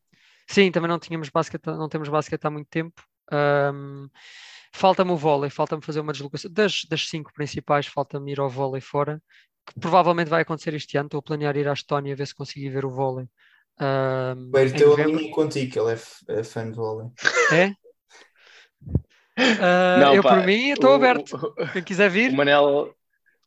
[0.47, 3.03] Sim, também não tínhamos basquete, não temos basquete há muito tempo.
[3.33, 4.09] Um,
[4.73, 6.51] falta-me o vôlei, falta-me fazer uma deslocação.
[6.53, 9.23] Das, das cinco principais, falta-me ir ao vôlei fora,
[9.65, 11.07] que provavelmente vai acontecer este ano.
[11.07, 13.29] Estou a planear ir à Estónia ver se consegui ver o vôlei.
[13.81, 17.09] Um, o teu alinho contigo, que ele é, é fã de vôlei.
[17.53, 17.75] É?
[19.41, 21.35] Uh, não, eu, pá, por mim, estou aberto.
[21.35, 22.33] O, Quem quiser vir.
[22.33, 22.95] O Manel,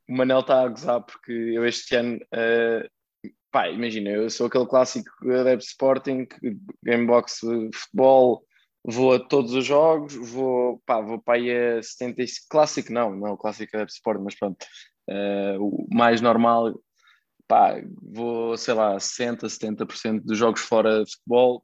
[0.07, 2.17] o Manel está a gozar porque eu este ano.
[2.33, 2.89] Uh,
[3.51, 6.27] pá, imagina, eu sou aquele clássico adepto Sporting,
[6.83, 7.39] Gamebox
[7.73, 8.43] futebol,
[8.83, 12.47] vou a todos os jogos, vou, pá, vou para aí a 75.
[12.49, 14.65] Clássico não, não, clássico adepto Sporting, mas pronto.
[15.09, 16.73] Uh, o mais normal,
[17.47, 21.63] pá, vou, sei lá, 60, 70% dos jogos fora de futebol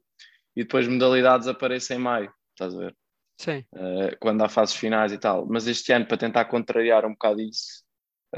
[0.54, 2.96] e depois modalidades aparecem em maio, estás a ver?
[3.40, 3.64] Sim.
[3.72, 5.46] Uh, quando há fases finais e tal.
[5.46, 7.82] Mas este ano, para tentar contrariar um bocado isso,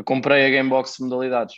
[0.04, 1.56] comprei a Gamebox de modalidades.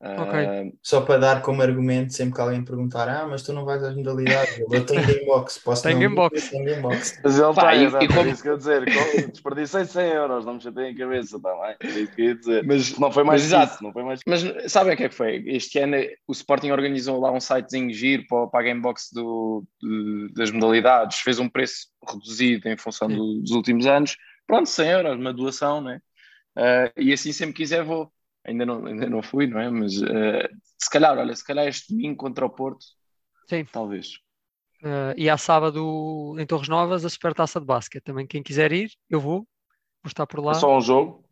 [0.00, 0.68] Okay.
[0.68, 3.82] Uh, Só para dar como argumento, sempre que alguém perguntar, ah, mas tu não vais
[3.82, 6.50] às modalidades, eu tenho Gamebox, posso tem Gamebox.
[6.50, 7.18] Tem Gamebox.
[7.24, 8.28] Mas ele Pá, tem, e, e como...
[8.28, 8.84] isso que eu dizer,
[9.32, 11.90] desperdicei 100 euros, não me chatei em cabeça, tá bem?
[11.90, 12.64] É isso que eu ia dizer.
[12.64, 15.14] Mas não foi mais exato, isso, não foi mais Mas sabem o que é que
[15.14, 15.42] foi?
[15.46, 15.96] Este ano
[16.28, 21.18] o Sporting organizou lá um sitezinho giro para, para a Gamebox do, de, das modalidades,
[21.18, 25.80] fez um preço reduzido em função do, dos últimos anos, pronto, 100 euros, uma doação,
[25.80, 26.00] né?
[26.56, 28.12] Uh, e assim sempre quiser vou
[28.48, 29.70] ainda não, ainda não fui, não é?
[29.70, 32.84] Mas uh, se calhar, olha, se calhar este domingo contra o Porto,
[33.48, 33.64] Sim.
[33.70, 34.16] talvez.
[34.82, 38.04] Uh, e há sábado em Torres Novas a Supertaça de Basquete.
[38.04, 39.40] Também quem quiser ir, eu vou.
[40.02, 40.52] Vou estar por lá.
[40.52, 41.24] É só um jogo?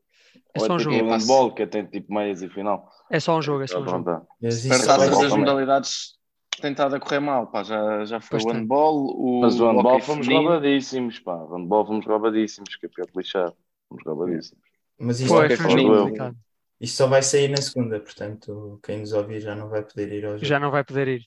[0.52, 0.96] É só um jogo.
[0.96, 2.90] É handball, que tem tipo meias e final.
[3.10, 4.26] É só um jogo, é só um jogo.
[4.50, 6.16] Supertaças das modalidades
[6.60, 7.62] tem estado a correr mal, pá.
[7.62, 10.50] Já, já foi o handball, o Mas o handball fomos feminino.
[10.50, 11.34] roubadíssimos, pá.
[11.34, 13.52] O handball fomos roubadíssimos, que é pior que lixar.
[13.88, 14.64] Fomos roubadíssimos.
[14.98, 16.34] Mas isto foi, é foi um
[16.80, 20.26] isto só vai sair na segunda, portanto, quem nos ouvir já não vai poder ir
[20.26, 20.44] hoje.
[20.44, 21.26] Já não vai poder ir.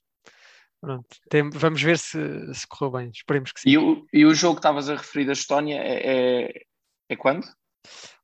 [0.82, 2.18] Pronto, tem, vamos ver se,
[2.54, 3.70] se correu bem, esperemos que sim.
[3.70, 6.62] E o, e o jogo que estavas a referir da Estónia é, é,
[7.10, 7.46] é quando?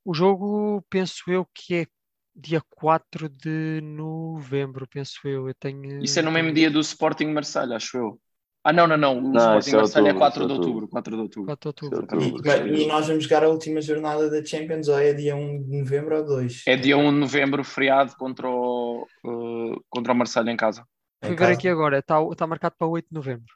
[0.06, 1.88] O jogo, penso eu que é
[2.34, 5.48] dia 4 de novembro, penso eu.
[5.48, 6.04] eu tenho...
[6.04, 8.22] Isso é no mesmo dia do Sporting Marselha, acho eu.
[8.68, 9.20] Ah, não, não, não.
[9.20, 10.88] O não, Sporting é Marseille é 4 de outubro.
[10.88, 11.46] 4 de outubro.
[11.46, 12.68] 4 de outubro.
[12.68, 15.78] E, e, nós vamos jogar a última jornada da Champions ou é dia 1 de
[15.78, 16.64] novembro ou 2?
[16.66, 20.84] É dia 1 de novembro, feriado contra o, uh, contra o Marseille em casa.
[21.24, 23.54] Fui ver aqui agora, está tá marcado para 8 de novembro.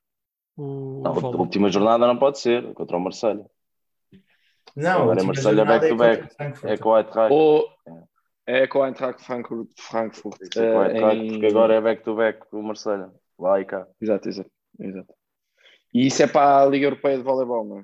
[0.56, 3.44] O, não, a última jornada não pode ser contra o Marseille.
[4.76, 6.36] Não, agora é Marseille back to back.
[6.66, 7.34] É com o Eintracht.
[7.34, 7.66] Ou...
[8.46, 9.70] É com o Eintracht Frankfurt.
[9.76, 10.56] Frankfurt.
[10.56, 12.74] É, com Eintracht, porque agora é back to back com o.
[13.40, 13.88] Lá e cá.
[14.00, 14.59] Exato, exato.
[14.80, 15.14] Exato.
[15.94, 17.84] E isso é para a Liga Europeia de Voleibol, não é?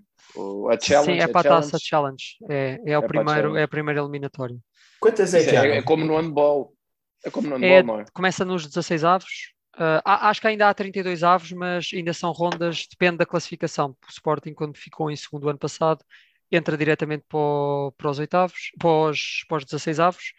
[0.74, 2.38] a challenge, Sim, é para a taça Challenge.
[2.50, 4.58] É, é, o é primeiro, é a primeira eliminatória.
[5.00, 6.74] Quantas é que é, é como no handball.
[7.24, 8.06] É como no handball, é, não é?
[8.14, 9.54] Começa nos 16 avos.
[9.76, 13.96] Uh, acho que ainda há 32 avos, mas ainda são rondas, depende da classificação.
[14.08, 16.04] O Sporting, quando ficou em segundo ano passado,
[16.52, 20.34] entra diretamente para, o, para os oitavos, para os, para os 16 avos.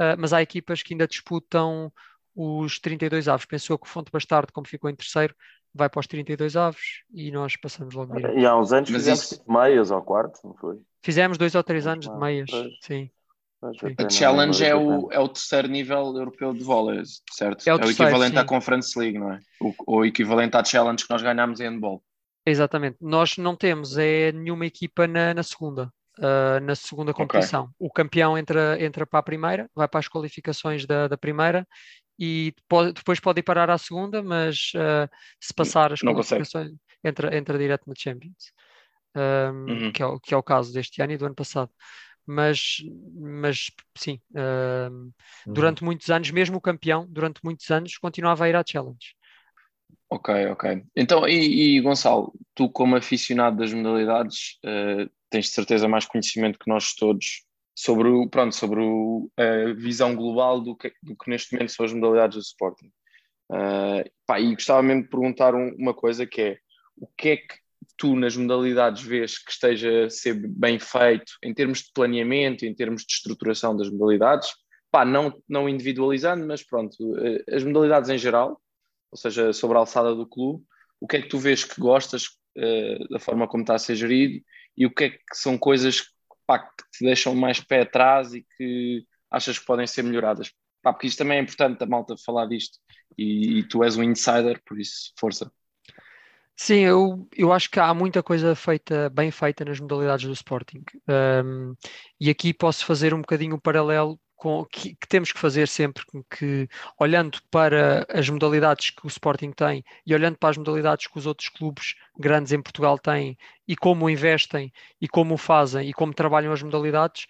[0.00, 1.92] uh, mas há equipas que ainda disputam
[2.34, 3.46] os 32 avos.
[3.46, 5.34] Pensou que o Fonte Bastardo, como ficou em terceiro,
[5.74, 8.38] vai para os 32 avos e nós passamos logo direto.
[8.38, 9.44] E há uns anos mas fizemos isso...
[9.46, 10.78] meias ao quarto, não foi?
[11.02, 12.50] Fizemos dois ou três anos de meias,
[12.82, 13.10] sim.
[13.98, 17.68] A Challenge é o, é o terceiro nível europeu de vôlei, certo?
[17.68, 18.38] É o, terceiro, é o equivalente sim.
[18.38, 19.40] à Conference League, não é?
[19.60, 22.02] O, o equivalente à Challenge que nós ganhámos em handball.
[22.46, 22.96] Exatamente.
[23.02, 25.92] Nós não temos é nenhuma equipa na, na segunda.
[26.18, 27.64] Uh, na segunda competição.
[27.64, 27.74] Okay.
[27.78, 31.66] O campeão entra, entra para a primeira, vai para as qualificações da, da primeira
[32.20, 35.08] e pode, depois pode ir parar à segunda, mas uh,
[35.40, 38.52] se passar as não qualificações, entra, entra direto na Champions,
[39.16, 39.92] um, uhum.
[39.92, 41.70] que, é, que é o caso deste ano e do ano passado.
[42.26, 42.76] Mas,
[43.18, 45.12] mas sim, uh, uhum.
[45.46, 49.16] durante muitos anos, mesmo o campeão, durante muitos anos, continuava a ir à Challenge.
[50.10, 50.84] Ok, ok.
[50.94, 56.58] Então, e, e Gonçalo, tu como aficionado das modalidades, uh, tens de certeza mais conhecimento
[56.58, 57.44] que nós todos
[57.80, 61.86] sobre, o, pronto, sobre o, a visão global do que, do que neste momento são
[61.86, 62.92] as modalidades do Sporting.
[63.50, 66.58] Uh, pá, e gostava mesmo de perguntar um, uma coisa que é
[66.94, 67.54] o que é que
[67.96, 72.74] tu nas modalidades vês que esteja a ser bem feito em termos de planeamento, em
[72.74, 74.50] termos de estruturação das modalidades,
[74.90, 78.60] pá, não, não individualizando, mas pronto, uh, as modalidades em geral,
[79.10, 80.62] ou seja, sobre a alçada do clube,
[81.00, 82.26] o que é que tu vês que gostas
[82.58, 84.44] uh, da forma como está a ser gerido
[84.76, 86.10] e o que é que são coisas
[86.50, 90.52] pá, que te deixam mais pé atrás e que achas que podem ser melhoradas?
[90.82, 92.76] Pá, porque isto também é importante a malta falar disto
[93.16, 95.52] e, e tu és um insider, por isso, força.
[96.56, 100.82] Sim, eu, eu acho que há muita coisa feita, bem feita nas modalidades do Sporting.
[101.08, 101.74] Um,
[102.20, 106.02] e aqui posso fazer um bocadinho o paralelo com, que, que, temos que fazer sempre
[106.30, 106.66] que,
[106.98, 111.26] olhando para as modalidades que o Sporting tem e olhando para as modalidades que os
[111.26, 113.36] outros clubes grandes em Portugal têm
[113.68, 117.26] e como investem e como fazem e como trabalham as modalidades,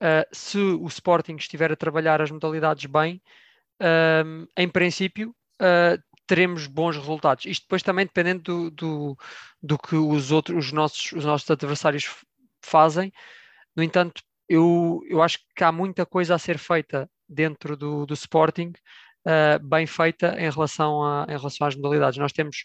[0.00, 3.20] uh, se o Sporting estiver a trabalhar as modalidades bem,
[3.80, 7.44] uh, em princípio, uh, teremos bons resultados.
[7.44, 9.18] Isto depois também dependendo do, do,
[9.60, 12.08] do que os outros, os nossos, os nossos adversários
[12.64, 13.12] fazem.
[13.74, 18.12] No entanto, eu, eu acho que há muita coisa a ser feita dentro do, do
[18.12, 18.72] Sporting,
[19.26, 22.18] uh, bem feita em relação, a, em relação às modalidades.
[22.18, 22.58] Nós temos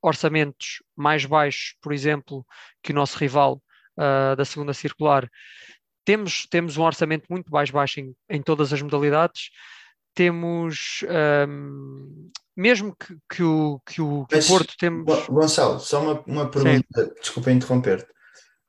[0.00, 2.46] orçamentos mais baixos, por exemplo,
[2.80, 3.60] que o nosso rival
[3.98, 5.28] uh, da segunda circular.
[6.04, 9.50] Temos, temos um orçamento muito mais baixo em, em todas as modalidades.
[10.14, 11.00] Temos,
[11.48, 15.26] um, mesmo que, que, o, que, o, que Mas, o Porto temos.
[15.26, 17.14] Gonçalo, só uma, uma pergunta, Sim.
[17.20, 18.12] desculpa interromper-te.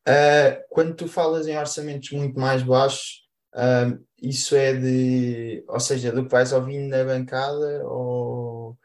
[0.07, 3.23] Uh, quando tu falas em orçamentos muito mais baixos,
[3.55, 8.77] uh, isso é de, ou seja, do que vais ouvindo na bancada ou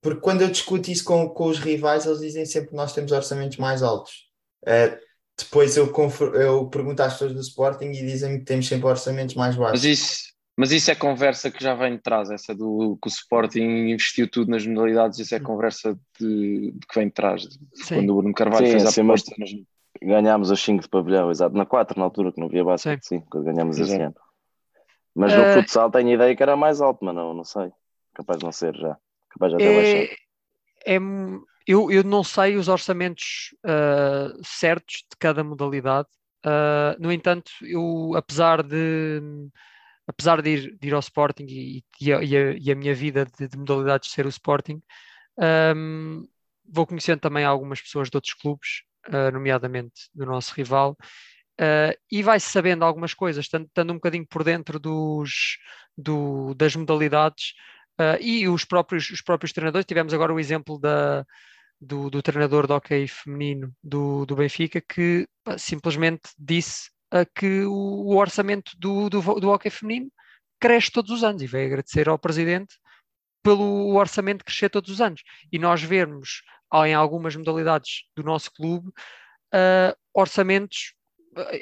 [0.00, 3.10] porque quando eu discuto isso com, com os rivais, eles dizem sempre que nós temos
[3.12, 4.28] orçamentos mais altos.
[4.62, 4.96] Uh,
[5.36, 5.92] depois eu,
[6.34, 9.82] eu pergunto às pessoas do Sporting e dizem que temos sempre orçamentos mais baixos.
[9.82, 10.22] Mas isso,
[10.56, 14.28] mas isso é conversa que já vem de trás, essa do que o Sporting investiu
[14.28, 17.42] tudo nas modalidades, isso é conversa de, de que vem de trás.
[17.42, 19.50] De, quando o Bruno Carvalho Sim, fez a aposta nas
[20.02, 21.56] Ganhámos as 5 de pavilhão, exato.
[21.56, 24.14] Na 4, na altura, que não havia basquete, sim, quando ganhámos esse ano.
[25.14, 27.72] Mas no uh, futsal tenho ideia que era mais alto, mas não, não sei.
[28.14, 28.96] Capaz de não ser já.
[29.30, 30.14] Capaz de até é,
[30.86, 30.98] é,
[31.66, 36.08] eu, eu não sei os orçamentos uh, certos de cada modalidade.
[36.46, 39.20] Uh, no entanto, eu, apesar de
[40.06, 43.46] apesar de ir, de ir ao Sporting e, e, a, e, a, minha vida de,
[43.46, 44.80] de modalidades ser o Sporting,
[45.76, 46.26] um,
[46.66, 50.96] vou conhecendo também algumas pessoas de outros clubes uh, nomeadamente do nosso rival,
[51.60, 55.58] uh, e vai-se sabendo algumas coisas, estando, um bocadinho por dentro dos,
[55.96, 57.52] do, das modalidades
[58.00, 59.86] uh, e os próprios, os próprios treinadores.
[59.86, 61.24] Tivemos agora o exemplo da,
[61.80, 66.90] do, do treinador de hockey feminino do, do Benfica, que simplesmente disse
[67.34, 70.10] que o, o, orçamento do, do, do hockey feminino
[70.60, 72.74] cresce todos os anos e veio agradecer ao presidente
[73.42, 75.22] pelo orçamento crescer todos os anos.
[75.50, 76.42] E nós vermos
[76.86, 80.94] em algumas modalidades do nosso clube uh, orçamentos.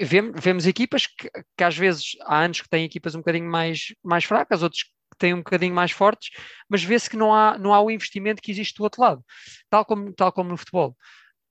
[0.01, 3.95] Vemos, vemos equipas que, que, às vezes há anos que têm equipas um bocadinho mais,
[4.03, 6.31] mais fracas, outros que têm um bocadinho mais fortes,
[6.69, 9.25] mas vê-se que não há, não há o investimento que existe do outro lado,
[9.69, 10.97] tal como, tal como no futebol.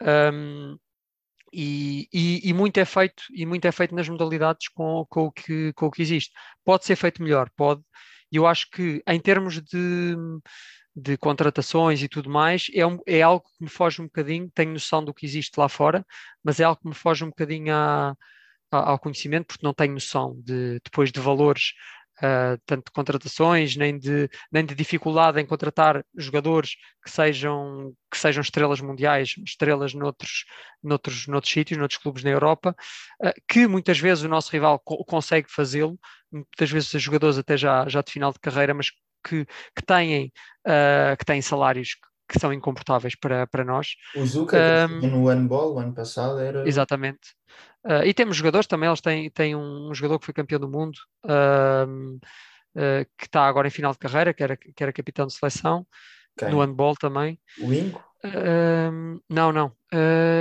[0.02, 0.78] Um,
[1.54, 5.32] e, e, e, muito é feito e muito é feito nas modalidades com, com, o
[5.32, 6.34] que, com o que existe.
[6.66, 7.82] Pode ser feito melhor, pode,
[8.32, 10.16] e eu acho que em termos de,
[10.96, 14.72] de contratações e tudo mais, é, um, é algo que me foge um bocadinho, tenho
[14.72, 16.06] noção do que existe lá fora,
[16.44, 18.16] mas é algo que me foge um bocadinho a,
[18.72, 21.74] a, ao conhecimento, porque não tenho noção de, depois de valores
[22.20, 28.18] uh, tanto de contratações, nem de, nem de dificuldade em contratar jogadores que sejam, que
[28.18, 30.46] sejam estrelas mundiais, estrelas noutros,
[30.84, 32.76] noutros, noutros sítios, noutros clubes na Europa,
[33.24, 36.00] uh, que muitas vezes o nosso rival co consegue fazê-lo,
[36.32, 38.92] muitas vezes os jogadores até já, já de final de carreira, mas
[39.26, 40.32] que, que, têm,
[40.68, 41.96] uh, que têm salários
[42.28, 43.96] que são incomportáveis para, para nós.
[44.16, 46.68] O Zuka um, no handball o ano passado era.
[46.68, 47.36] Exatamente.
[47.86, 50.68] Uh, e temos jogadores também, eles têm, têm um, um jogador que foi campeão do
[50.68, 55.28] mundo, uh, uh, que está agora em final de carreira, que era, que era capitão
[55.28, 55.86] de seleção,
[56.38, 56.50] Quem?
[56.50, 57.40] no handball também.
[57.60, 58.04] O Ingo?
[59.30, 59.72] não, não.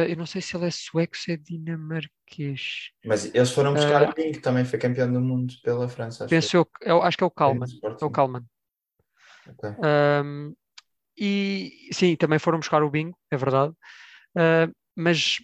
[0.08, 2.92] eu não sei se ele é sueco ou se é dinamarquês.
[3.04, 6.24] Mas eles foram buscar o Ingo, que também foi campeão do mundo pela França.
[6.24, 6.88] Acho, penso que...
[6.88, 7.68] eu, acho que é o Kalman.
[7.82, 8.42] É o Kalman.
[9.46, 9.70] Okay.
[10.24, 10.54] Um,
[11.16, 13.72] e sim, também foram buscar o bingo, é verdade.
[14.36, 15.38] Uh, mas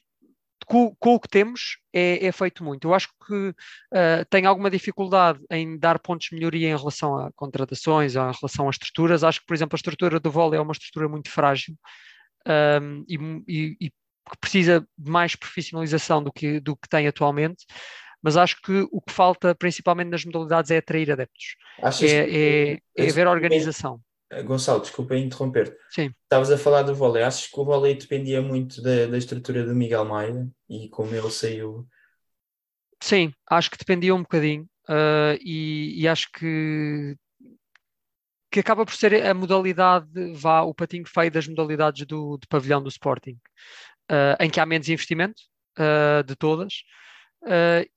[0.66, 2.86] com, com, o que temos é, é, feito muito.
[2.86, 7.32] Eu acho que uh, tem alguma dificuldade em dar pontos de melhoria em relação a
[7.32, 9.24] contratações, em relação a estruturas.
[9.24, 11.74] Acho que, por exemplo, a estrutura do vôlei é uma estrutura muito frágil
[12.46, 13.16] um, e,
[13.48, 17.66] e, e, que precisa de mais profissionalização do que, do que tem atualmente.
[18.22, 21.56] Mas acho que o que falta, principalmente nas modalidades, é atrair adeptos.
[21.82, 24.00] Achas é, é, é haver organização.
[24.30, 25.76] Eh, Gonçalo, desculpa interromper.
[25.90, 26.14] Sim.
[26.22, 27.22] Estavas a falar do vôlei.
[27.22, 31.30] Achas que o vôlei dependia muito da, da estrutura do Miguel Maia e como ele
[31.30, 31.86] saiu?
[33.02, 37.16] Sim, acho que dependia um bocadinho uh, e, e, acho que,
[38.52, 42.82] que acaba por ser a modalidade, vá, o patinho feio das modalidades do, do pavilhão
[42.82, 43.38] do Sporting,
[44.12, 45.42] uh, em que há menos investimento
[45.78, 46.84] uh, de todas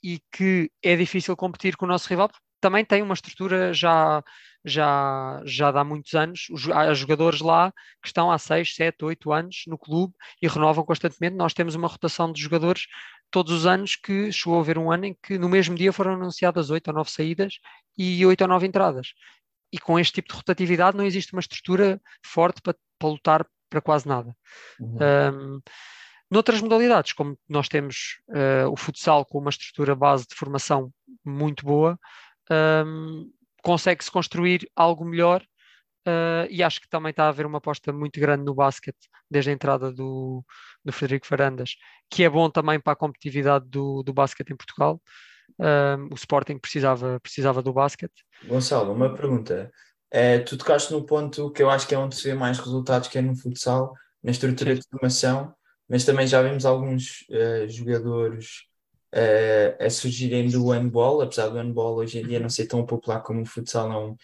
[0.01, 2.31] e que é difícil competir com o nosso rival,
[2.61, 4.23] também tem uma estrutura já
[4.65, 6.47] já, já há muitos anos.
[6.73, 11.35] Há jogadores lá que estão há 6, 7, 8 anos no clube e renovam constantemente.
[11.35, 12.87] Nós temos uma rotação de jogadores
[13.29, 16.13] todos os anos que chegou a haver um ano em que no mesmo dia foram
[16.13, 17.59] anunciadas 8 ou 9 saídas
[17.97, 19.13] e 8 ou 9 entradas.
[19.71, 23.81] E com este tipo de rotatividade não existe uma estrutura forte para, para lutar para
[23.81, 24.35] quase nada.
[24.79, 24.97] Uhum.
[25.55, 25.61] Um,
[26.33, 30.91] Noutras modalidades, como nós temos uh, o futsal com uma estrutura base de formação
[31.23, 31.99] muito boa,
[32.49, 33.29] um,
[33.63, 35.41] consegue-se construir algo melhor
[36.07, 39.49] uh, e acho que também está a haver uma aposta muito grande no basquete desde
[39.49, 40.45] a entrada do,
[40.83, 41.75] do Frederico Farandas,
[42.09, 45.01] que é bom também para a competitividade do, do basquete em Portugal.
[45.59, 48.23] Uh, o Sporting precisava, precisava do basquete.
[48.45, 49.71] Gonçalo, uma pergunta.
[50.11, 53.07] É, tu tocaste no ponto que eu acho que é onde se vê mais resultados,
[53.07, 54.81] que é no futsal, na estrutura Sim.
[54.81, 55.53] de formação,
[55.89, 58.67] mas também já vimos alguns uh, jogadores
[59.13, 63.21] uh, a surgirem do handball, apesar do handball hoje em dia não ser tão popular
[63.21, 64.15] como o futsal, é um,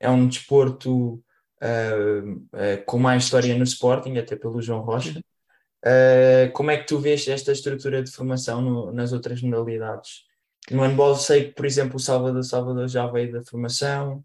[0.00, 5.20] é um desporto uh, uh, com mais história no Sporting, até pelo João Rocha.
[6.54, 10.26] como é que tu vês esta estrutura de formação no, nas outras modalidades?
[10.70, 14.22] No handball sei que, por exemplo, o Salvador Salvador já veio da formação.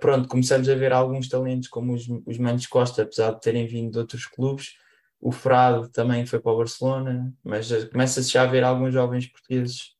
[0.00, 3.92] pronto, começamos a ver alguns talentos como os, os Manos Costa, apesar de terem vindo
[3.92, 4.74] de outros clubes,
[5.22, 9.94] o Frado também foi para o Barcelona, mas começa-se já a ver alguns jovens portugueses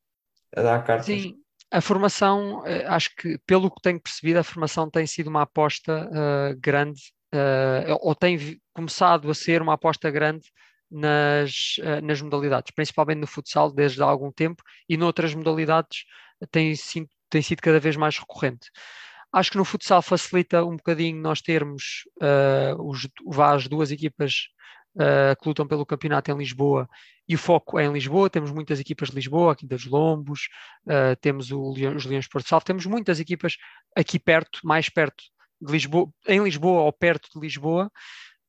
[0.53, 1.05] a dar cartas.
[1.05, 1.37] Sim,
[1.71, 6.09] a formação, eh, acho que pelo que tenho percebido, a formação tem sido uma aposta
[6.09, 7.01] uh, grande,
[7.33, 10.51] uh, ou tem começado a ser uma aposta grande
[10.91, 16.03] nas, uh, nas modalidades, principalmente no futsal desde há algum tempo e noutras modalidades
[16.51, 18.69] tem sido, tem sido cada vez mais recorrente.
[19.31, 22.03] Acho que no futsal facilita um bocadinho nós termos
[22.77, 23.09] os,
[23.39, 24.49] as duas equipas
[24.95, 26.87] uh, que lutam pelo campeonato em Lisboa
[27.27, 28.29] e o foco é em Lisboa.
[28.29, 30.47] Temos muitas equipas de Lisboa, aqui dos Lombos,
[30.85, 33.57] uh, temos Leão, os Leões Porto Salvo, temos muitas equipas
[33.95, 35.23] aqui perto, mais perto
[35.61, 37.91] de Lisboa, em Lisboa ou perto de Lisboa.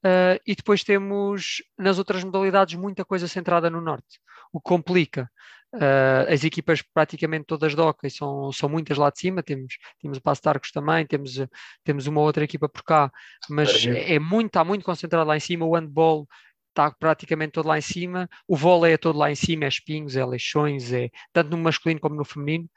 [0.05, 4.21] Uh, e depois temos nas outras modalidades muita coisa centrada no norte,
[4.53, 5.31] o que complica.
[5.75, 10.19] Uh, as equipas praticamente todas de hockey são, são muitas lá de cima, temos, temos
[10.19, 11.35] o Passo de Arcos também, temos,
[11.83, 13.11] temos uma outra equipa por cá,
[13.51, 16.29] mas é, é muito, está muito concentrado lá em cima, o handball
[16.69, 20.17] está praticamente todo lá em cima, o vôlei é todo lá em cima, é espinhos,
[20.17, 22.69] é leixões, é tanto no masculino como no feminino.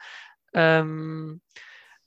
[0.56, 1.38] Um,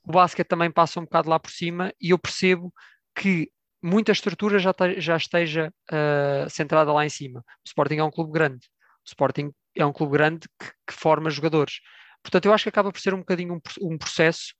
[0.03, 2.73] o basquete também passa um bocado lá por cima e eu percebo
[3.15, 3.49] que
[3.81, 7.39] muita estrutura já, te, já esteja uh, centrada lá em cima.
[7.39, 8.67] O Sporting é um clube grande.
[9.05, 11.79] O Sporting é um clube grande que, que, forma jogadores.
[12.23, 14.53] Portanto, eu acho que acaba por ser um bocadinho um, um processo,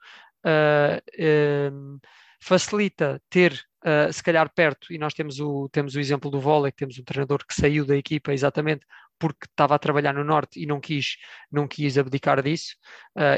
[0.46, 2.00] uh, uh,
[2.42, 3.54] facilita ter,
[3.86, 6.98] uh, se calhar, perto, e nós temos o, temos o exemplo do vôlei, que temos
[6.98, 8.86] um treinador que saiu da equipa exatamente
[9.20, 11.18] porque estava a trabalhar no Norte e não quis,
[11.52, 12.76] não quis abdicar disso,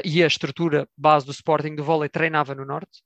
[0.02, 3.02] e a estrutura base do Sporting do vôlei treinava no Norte.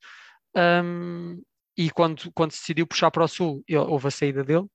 [0.55, 1.43] Um,
[1.77, 4.67] e quando, quando se decidiu puxar para o Sul, houve a saída dele.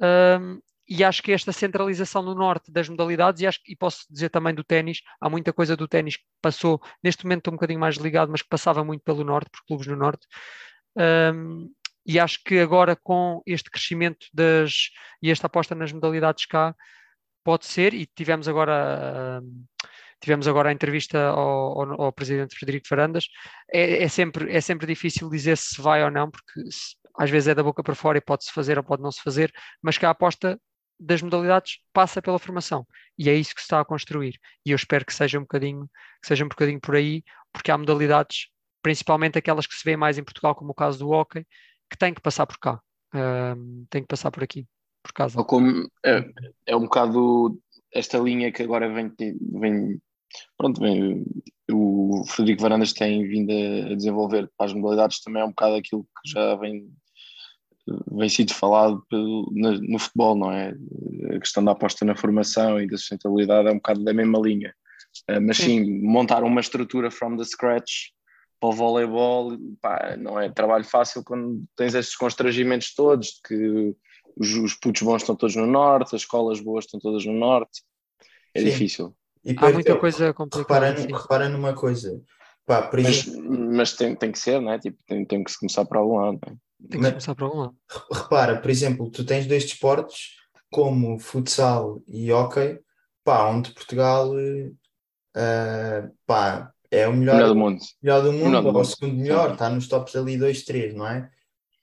[0.00, 0.60] Um,
[0.92, 4.54] e acho que esta centralização no norte das modalidades, e, acho, e posso dizer também
[4.54, 7.96] do ténis, há muita coisa do ténis que passou, neste momento estou um bocadinho mais
[7.96, 10.26] ligado, mas que passava muito pelo norte, por clubes no norte.
[10.94, 11.70] Um,
[12.04, 14.90] e acho que agora com este crescimento das,
[15.22, 16.74] e esta aposta nas modalidades cá,
[17.42, 19.40] pode ser, e tivemos agora.
[19.42, 19.62] Uh,
[20.20, 23.26] tivemos agora a entrevista ao, ao, ao presidente Frederico Farandas,
[23.72, 27.48] é, é, sempre, é sempre difícil dizer se vai ou não, porque se, às vezes
[27.48, 30.06] é da boca para fora e pode-se fazer ou pode não se fazer, mas que
[30.06, 30.60] a aposta
[31.02, 32.86] das modalidades passa pela formação.
[33.18, 34.38] E é isso que se está a construir.
[34.64, 35.88] E eu espero que seja um bocadinho
[36.20, 37.22] que seja um bocadinho por aí
[37.52, 38.48] porque há modalidades
[38.82, 41.46] principalmente aquelas que se vê mais em Portugal como o caso do hockey
[41.90, 42.80] que têm que passar por cá.
[43.14, 44.66] Um, têm que passar por aqui
[45.02, 45.44] por casa.
[45.44, 46.24] Como é,
[46.66, 47.60] é um bocado
[47.92, 50.00] esta linha que agora vem, vem
[50.56, 51.24] pronto, bem,
[51.70, 56.04] o Frederico Varandas tem vindo a desenvolver para as modalidades também é um bocado aquilo
[56.04, 56.90] que já vem,
[58.10, 60.74] vem sido falado pelo, no, no, futebol, não é?
[61.34, 64.74] A questão da aposta na formação e da sustentabilidade é um bocado da mesma linha.
[65.28, 68.10] Uh, mas sim, sim, montar uma estrutura from the scratch
[68.58, 73.96] para o voleibol pá, não é trabalho fácil quando tens estes constrangimentos todos, de que
[74.36, 77.82] os, os putos bons estão todos no norte, as escolas boas estão todas no norte.
[78.54, 78.66] É sim.
[78.66, 79.14] difícil.
[79.44, 80.90] E Há muita coisa complicada.
[80.90, 82.22] Repara, repara numa coisa.
[82.64, 84.78] Pá, mas, mas tem, tem que ser, não é?
[84.78, 86.38] Tipo, tem, tem que se começar para algum lado.
[86.46, 86.48] É?
[86.48, 86.58] Tem
[86.90, 87.76] que mas, começar para algum lado.
[88.12, 90.36] Repara, por exemplo, tu tens dois desportos
[90.70, 92.78] como futsal e hockey,
[93.24, 98.62] pá, onde Portugal uh, pá, é o melhor, melhor do mundo, melhor do mundo, melhor
[98.62, 101.30] do ou o segundo melhor, está nos tops ali 2, 3, não é?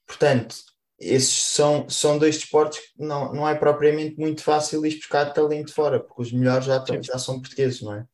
[0.08, 0.56] Portanto,
[1.00, 5.74] esses são, são dois desportos que não, não é propriamente muito fácil ir buscar talento
[5.74, 8.06] fora, porque os melhores já, já são portugueses, não é?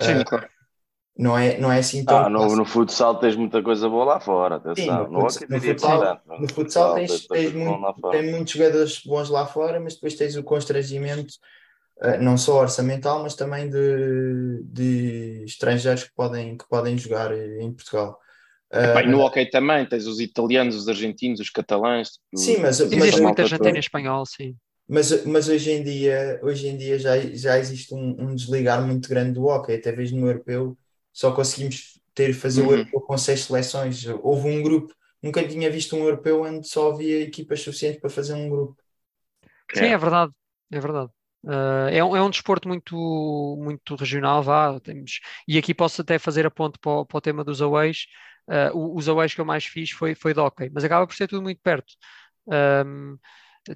[0.00, 0.48] Sim, uh, claro.
[1.16, 2.16] Não é, não é assim tão.
[2.16, 4.60] Ah, no, no, futsal tens muita coisa boa lá fora.
[4.74, 9.30] Sim, no, no, futsal, no, futsal, no futsal tens, tens, muito, tens muitos jogadores bons
[9.30, 11.34] lá fora, mas depois tens o constrangimento,
[12.02, 17.72] uh, não só orçamental, mas também de, de estrangeiros que podem, que podem jogar em
[17.72, 18.18] Portugal.
[18.72, 22.08] Epá, e no ah, hockey também, tens os italianos, os argentinos, os catalães.
[22.08, 24.56] Tipo, sim, mas, mas existe muita Argentina em espanhol, sim.
[24.88, 29.08] Mas, mas hoje em dia, hoje em dia já, já existe um, um desligar muito
[29.08, 30.76] grande do hockey, até mesmo no europeu
[31.14, 32.68] só conseguimos ter fazer uhum.
[32.68, 34.04] o europeu com seis seleções.
[34.22, 38.34] Houve um grupo, nunca tinha visto um europeu onde só havia equipas suficientes para fazer
[38.34, 38.76] um grupo.
[39.72, 40.32] Sim, é, é verdade,
[40.70, 41.10] é verdade.
[41.42, 42.94] Uh, é, um, é um desporto muito,
[43.58, 47.20] muito regional, vá, temos, e aqui posso até fazer a ponte para o, para o
[47.20, 48.06] tema dos aways,
[48.48, 51.26] Uh, os aways que eu mais fiz foi, foi de hockey, mas acaba por ser
[51.28, 51.94] tudo muito perto.
[52.46, 53.18] Um,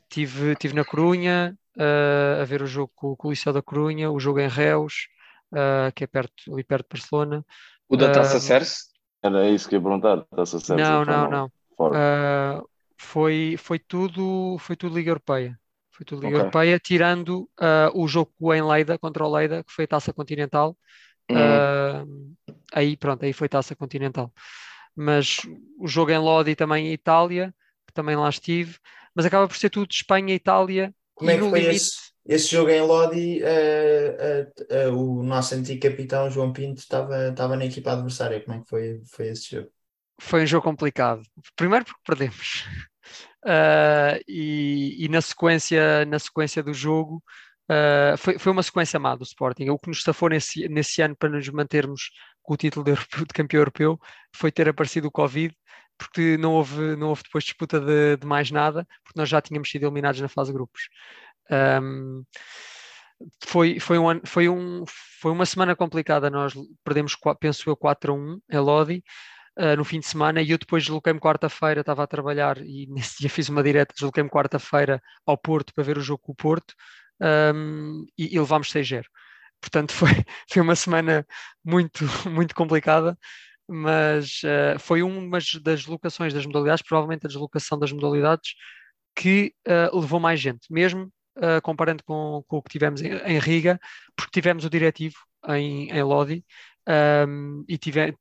[0.09, 4.11] tive, tive na Corunha uh, a ver o jogo com, com, o Liceu da Corunha,
[4.11, 5.09] o jogo em Reus,
[5.53, 7.45] uh, que é perto, ali perto de Barcelona.
[7.89, 8.89] O da Taça Cerce?
[9.23, 10.83] Era isso que ia perguntar, Taça Cerce.
[10.83, 11.47] Não, não, não.
[11.79, 15.59] Uh, foi, foi, tudo, foi tudo Liga Europeia.
[15.91, 16.41] Foi tudo Liga okay.
[16.41, 20.77] Europeia, tirando uh, o jogo em Leida, contra o Leida, que foi a Taça Continental,
[21.31, 21.37] Uhum.
[21.37, 22.37] Uh,
[22.73, 24.33] aí pronto, aí foi taça continental.
[24.97, 25.39] Mas
[25.79, 27.55] o jogo em Lodi também em Itália,
[27.87, 28.79] que também lá estive,
[29.15, 30.95] mas acaba por ser tudo Espanha, Itália.
[31.15, 31.77] Como é que foi limite...
[31.77, 33.41] esse, esse jogo em Lodi?
[33.43, 38.41] Uh, uh, o nosso antigo capitão João Pinto estava, na equipa adversária.
[38.45, 39.71] Como é que foi, foi esse jogo?
[40.21, 41.23] Foi um jogo complicado.
[41.57, 42.67] Primeiro porque perdemos.
[43.45, 47.23] Uh, e, e, na sequência na sequência do jogo
[47.71, 49.69] Uh, foi, foi uma sequência má do Sporting.
[49.69, 52.11] O que nos safou nesse, nesse ano para nos mantermos
[52.43, 54.01] com o título de, de campeão europeu
[54.35, 55.55] foi ter aparecido o Covid,
[55.99, 59.71] porque não houve, não houve depois disputa de, de mais nada, porque nós já tínhamos
[59.71, 60.89] sido eliminados na fase de grupos.
[61.51, 62.25] Um,
[63.45, 64.85] foi, foi, um, foi, um,
[65.21, 66.31] foi uma semana complicada.
[66.31, 69.05] Nós perdemos, penso eu, 4 a 1 em Lodi.
[69.59, 73.19] Uh, no fim de semana e eu depois desloquei-me quarta-feira, estava a trabalhar e nesse
[73.19, 76.75] dia fiz uma direta, desloquei-me quarta-feira ao Porto para ver o jogo com o Porto,
[77.21, 79.03] um, e, e levámos 6-0.
[79.61, 80.11] Portanto, foi,
[80.49, 81.27] foi uma semana
[81.65, 83.19] muito, muito complicada,
[83.67, 88.55] mas uh, foi uma das locações das modalidades, provavelmente a deslocação das modalidades,
[89.17, 93.39] que uh, levou mais gente, mesmo uh, comparando com, com, o que tivemos em, em,
[93.39, 93.81] Riga,
[94.17, 95.17] porque tivemos o diretivo
[95.49, 96.45] em, em Lodi
[97.27, 98.17] um, e tive,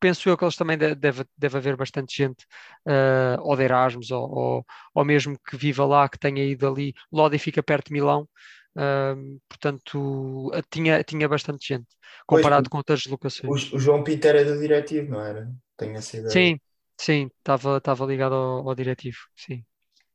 [0.00, 2.44] penso eu que eles também deve, deve haver bastante gente,
[2.86, 6.94] uh, ou de Erasmus, ou, ou, ou, mesmo que viva lá, que tenha ido ali.
[7.10, 8.28] Lodi fica perto de Milão,
[8.76, 11.88] uh, portanto, tinha, tinha bastante gente,
[12.26, 13.72] comparado pois, com outras locações.
[13.72, 15.50] O, o, João Pinto era do diretivo, não era?
[15.76, 16.30] Tenho essa ideia.
[16.30, 16.58] Sim,
[16.98, 19.64] sim, estava ligado ao, ao, diretivo, sim.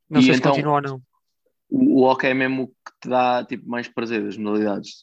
[0.08, 1.02] Não e sei então, se continua ou não.
[1.70, 5.02] O hockey é mesmo que te dá tipo, mais prazer das modalidades.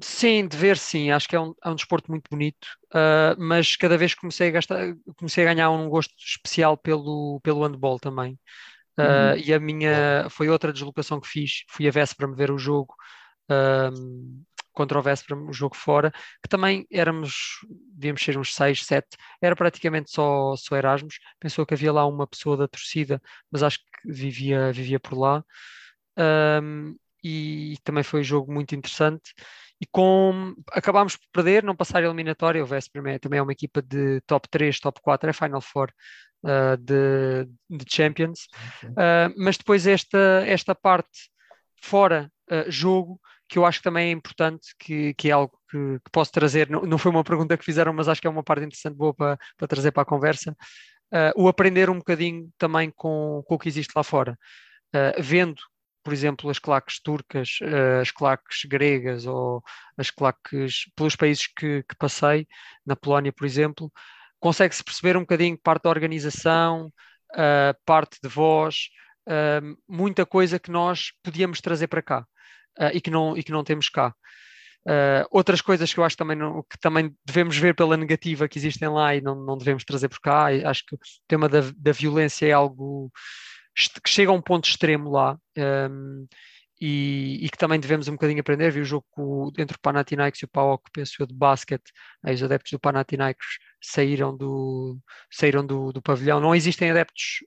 [0.00, 3.76] Sim, de ver sim, acho que é um, é um desporto muito bonito, uh, mas
[3.76, 8.38] cada vez comecei a, gastar, comecei a ganhar um gosto especial pelo, pelo handball também.
[8.98, 11.64] Uh, e a minha foi outra deslocação que fiz.
[11.68, 12.94] Fui a Véspera me ver o jogo
[13.50, 14.42] um,
[14.72, 16.12] contra o Véspera, o jogo fora,
[16.42, 17.58] que também éramos,
[17.94, 19.06] devíamos ser uns 6, 7,
[19.40, 21.18] era praticamente só, só Erasmus.
[21.38, 25.44] Pensou que havia lá uma pessoa da torcida, mas acho que vivia, vivia por lá.
[26.62, 29.34] Um, e também foi um jogo muito interessante.
[29.80, 32.62] E com acabámos por perder, não passar a eliminatória.
[32.62, 35.90] O Véspera também é uma equipa de top 3, top 4, é Final Four
[36.44, 38.46] uh, de, de, Champions.
[38.84, 41.30] Uh, mas depois esta, esta parte
[41.82, 43.20] fora uh, jogo,
[43.50, 46.70] que eu acho que também é importante, que, que é algo que, que, posso trazer,
[46.70, 49.12] não, não foi uma pergunta que fizeram, mas acho que é uma parte interessante, boa
[49.14, 50.56] para, para trazer para a conversa,
[51.34, 54.38] o aprender um bocadinho também com, com o que existe lá fora.
[55.18, 55.60] vendo
[56.02, 57.58] por exemplo, as claques turcas,
[58.00, 59.62] as claques gregas ou
[59.98, 62.46] as claques pelos países que, que passei,
[62.86, 63.92] na Polónia, por exemplo,
[64.38, 66.90] consegue-se perceber um bocadinho parte da organização,
[67.34, 68.88] uh, parte de voz,
[69.28, 72.26] uh, muita coisa que nós podíamos trazer para cá
[72.78, 74.14] uh, e, que não, e que não temos cá.
[75.30, 78.88] outras coisas que eu acho também não, que também devemos ver pela negativa que existem
[78.88, 80.46] lá e não, não devemos trazer por cá.
[80.64, 80.98] acho que o
[81.28, 83.10] tema da, da violência é algo
[83.74, 85.38] que chega a um ponto extremo lá.
[85.56, 86.26] Um,
[86.80, 88.70] e, e, que também devemos um bocadinho aprender.
[88.70, 91.92] Vi o jogo entre o Panathinaikos e o PAOK, penso eu, de basquete.
[92.22, 94.98] Aí os adeptos do Panathinaikos saíram do,
[95.30, 96.40] saíram do, do pavilhão.
[96.40, 97.44] Não existem adeptos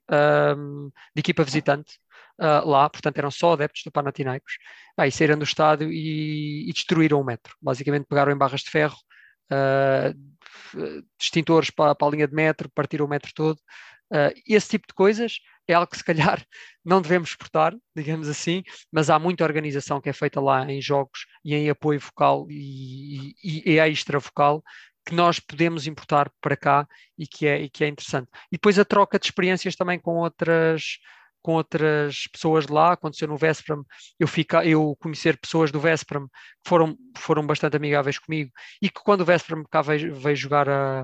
[0.58, 2.00] um, de equipa visitante
[2.40, 4.58] uh, lá, portanto eram só adeptos do Panathinaikos.
[4.98, 7.56] Aí saíram do estádio e, e, destruíram o metro.
[7.62, 8.98] Basicamente pegaram em barras de ferro,
[9.52, 13.58] uh, extintores para, para, a linha de metro, partiram o metro todo.
[14.12, 16.44] Uh, esse tipo de coisas é algo que se calhar
[16.84, 21.26] não devemos exportar, digamos assim, mas há muita organização que é feita lá em jogos
[21.44, 24.64] e em apoio vocal e, e, e extra vocal
[25.06, 26.88] que nós podemos importar para cá
[27.18, 28.30] e que, é, e que é interessante.
[28.52, 31.00] E depois a troca de experiências também com outras
[31.44, 33.86] com outras pessoas de lá, aconteceu no Vespram,
[34.18, 38.50] eu, fica, eu conhecer pessoas do Vespram que foram, foram bastante amigáveis comigo
[38.82, 41.02] e que quando o Vespram cá veio, veio jogar a,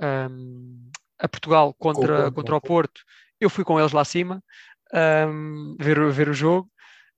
[0.00, 0.28] a,
[1.18, 3.02] a Portugal contra, contra o Porto,
[3.40, 4.40] eu fui com eles lá acima
[4.94, 6.70] um, ver, ver o jogo.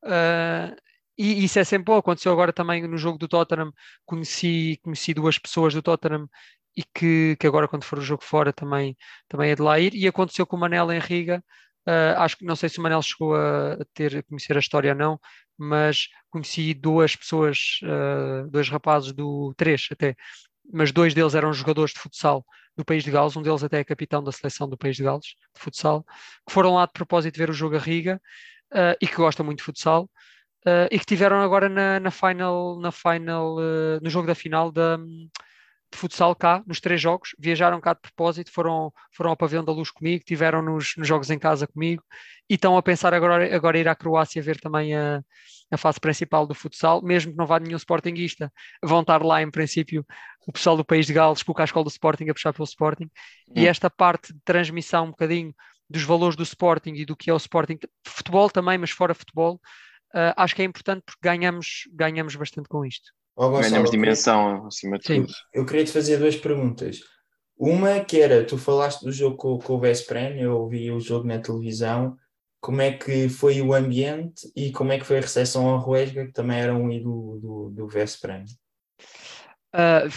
[0.03, 0.75] Uh,
[1.17, 1.99] e isso é sempre bom.
[1.99, 3.73] Aconteceu agora também no jogo do Tottenham.
[4.05, 6.29] Conheci, conheci duas pessoas do Tottenham
[6.77, 8.97] e que, que agora, quando for o jogo fora, também,
[9.29, 9.95] também é de lá ir.
[9.95, 11.43] E aconteceu com o Manel em Riga.
[11.87, 14.93] Uh, acho que não sei se o Manel chegou a, ter a conhecer a história
[14.93, 15.21] ou não,
[15.57, 20.17] mas conheci duas pessoas, uh, dois rapazes do três até,
[20.73, 22.45] mas dois deles eram jogadores de futsal
[22.77, 25.27] do país de Gales, um deles até é capitão da seleção do país de Gales,
[25.27, 26.05] de futsal,
[26.47, 28.21] que foram lá de propósito ver o jogo a Riga
[28.73, 30.11] uh, e que gostam muito de futsal.
[30.67, 34.73] Uh, e que tiveram agora na, na final, na final uh, no jogo da final
[34.73, 39.65] da, de futsal cá, nos três jogos, viajaram cá de propósito, foram, foram ao pavilhão
[39.65, 42.03] da luz comigo, tiveram nos, nos jogos em casa comigo
[42.49, 45.23] e estão a pensar agora, agora ir à Croácia ver também a,
[45.71, 48.53] a fase principal do futsal, mesmo que não vá nenhum sportinguista,
[48.83, 50.05] vão estar lá em princípio
[50.47, 53.05] o pessoal do País de Gales com o cascol do Sporting a puxar pelo Sporting,
[53.05, 53.53] hum.
[53.55, 55.55] e esta parte de transmissão um bocadinho
[55.89, 59.61] dos valores do Sporting e do que é o Sporting, futebol também, mas fora futebol,
[60.15, 63.11] uh, acho que é importante porque ganhamos, ganhamos bastante com isto.
[63.37, 65.33] Oh, Gonçalo, Ganhamos dimensão acima de tudo.
[65.53, 67.01] Eu queria te fazer duas perguntas.
[67.57, 71.27] Uma que era, tu falaste do jogo com, com o Vesprem, eu vi o jogo
[71.27, 72.17] na televisão,
[72.61, 76.27] como é que foi o ambiente e como é que foi a recepção ao Ruesga,
[76.27, 78.45] que também era um ídolo do, do Vesprem?
[79.75, 80.09] Uh,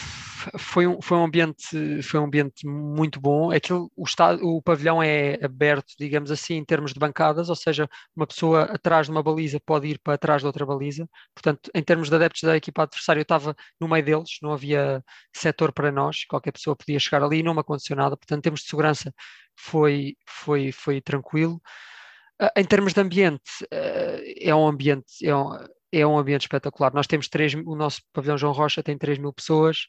[0.59, 3.51] foi, um, foi, um ambiente, foi um ambiente muito bom.
[3.51, 7.89] Aquilo, o, estado, o pavilhão é aberto, digamos assim, em termos de bancadas, ou seja,
[8.15, 11.09] uma pessoa atrás de uma baliza pode ir para trás de outra baliza.
[11.33, 15.03] Portanto, em termos de adeptos da equipa adversária, eu estava no meio deles, não havia
[15.35, 18.15] setor para nós, qualquer pessoa podia chegar ali não me aconteceu nada.
[18.15, 19.11] Portanto, em termos de segurança,
[19.55, 21.59] foi, foi, foi tranquilo.
[22.39, 25.25] Uh, em termos de ambiente, uh, é um ambiente.
[25.27, 25.49] É um,
[25.91, 26.93] é um ambiente espetacular.
[26.93, 29.87] Nós temos três, o nosso pavilhão João Rocha tem 3 mil pessoas,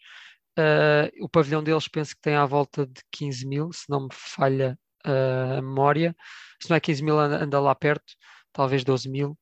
[0.59, 4.09] uh, o pavilhão deles penso que tem à volta de 15 mil, se não me
[4.13, 6.15] falha uh, a memória.
[6.61, 8.15] Se não é 15 mil, anda, lá perto,
[8.53, 9.39] talvez 12 mil.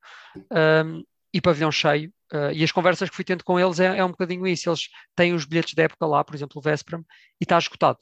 [1.32, 2.12] E pavilhão cheio.
[2.32, 4.68] Uh, e as conversas que fui tendo com eles é, é, um bocadinho isso.
[4.68, 7.04] Eles têm os bilhetes de época lá, por exemplo, o Vespram,
[7.40, 7.98] e está esgotado.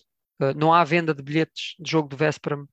[0.57, 2.67] Não há venda de bilhetes de jogo do Vespram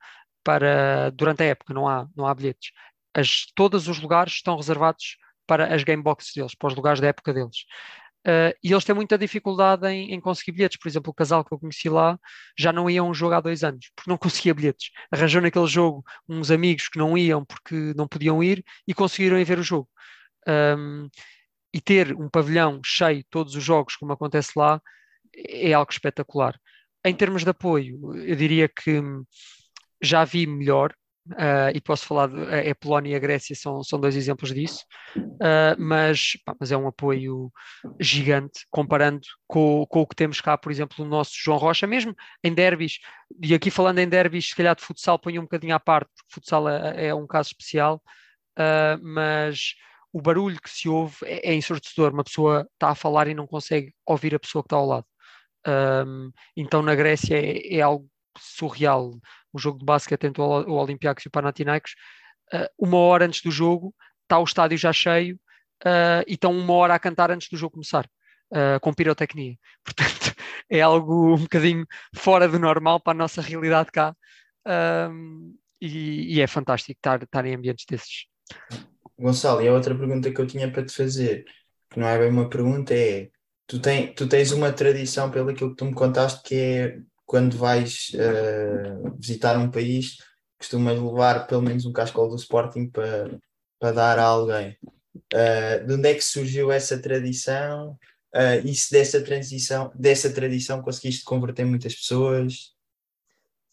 [0.43, 2.71] para durante a época, não há, não há bilhetes.
[3.13, 5.17] As, todos os lugares estão reservados
[5.47, 7.65] para as game boxes deles, para os lugares da época deles.
[8.21, 10.77] Uh, e eles têm muita dificuldade em, em, conseguir bilhetes.
[10.77, 12.19] Por exemplo, o casal que eu conheci lá
[12.57, 14.91] já não ia a um jogo há dois anos, porque não conseguia bilhetes.
[15.11, 19.43] Arranjou naquele jogo uns amigos que não iam porque não podiam ir e conseguiram ir
[19.43, 19.89] ver o jogo.
[20.47, 21.09] Um,
[21.73, 24.81] e ter um pavilhão cheio, todos os jogos, como acontece lá,
[25.33, 26.59] é algo espetacular.
[27.03, 29.01] Em termos de apoio, eu diria que
[30.01, 30.93] já vi melhor,
[31.27, 34.83] Uh, e posso falar, de, a Polónia e a Grécia são, são dois exemplos disso,
[35.15, 37.51] uh, mas, pá, mas é um apoio
[37.99, 42.15] gigante comparando com, com o que temos cá, por exemplo, o nosso João Rocha, mesmo
[42.43, 42.97] em derbys,
[43.39, 46.33] e aqui falando em derbys, se calhar de futsal ponho um bocadinho à parte, porque
[46.33, 48.01] futsal é, é um caso especial,
[48.57, 49.75] uh, mas
[50.11, 53.45] o barulho que se ouve é, é ensurdecedor, uma pessoa está a falar e não
[53.45, 55.05] consegue ouvir a pessoa que está ao lado.
[55.67, 58.09] Um, então na Grécia é, é algo
[58.39, 59.11] surreal
[59.53, 61.95] o jogo de basquete entre o Olympiacos e o Panathinaikos,
[62.53, 65.35] uh, uma hora antes do jogo, está o estádio já cheio
[65.85, 68.05] uh, e estão uma hora a cantar antes do jogo começar,
[68.51, 69.55] uh, com pirotecnia.
[69.83, 70.35] Portanto,
[70.69, 74.15] é algo um bocadinho fora do normal para a nossa realidade cá.
[74.65, 78.27] Um, e, e, é fantástico estar, estar em ambientes desses.
[79.17, 81.43] Gonçalo, e a outra pergunta que eu tinha para te fazer,
[81.89, 83.31] que não é bem uma pergunta, é
[83.65, 86.99] tu, tem, tu tens uma tradição, pelo que tu me contaste, que é
[87.31, 90.17] quando vais uh, visitar um país,
[90.59, 93.39] costumas levar pelo menos um cascol do Sporting para,
[93.79, 94.77] para dar a alguém.
[95.33, 97.97] Uh, de onde é que surgiu essa tradição?
[98.35, 102.73] Uh, e se dessa transição, dessa tradição conseguiste converter muitas pessoas?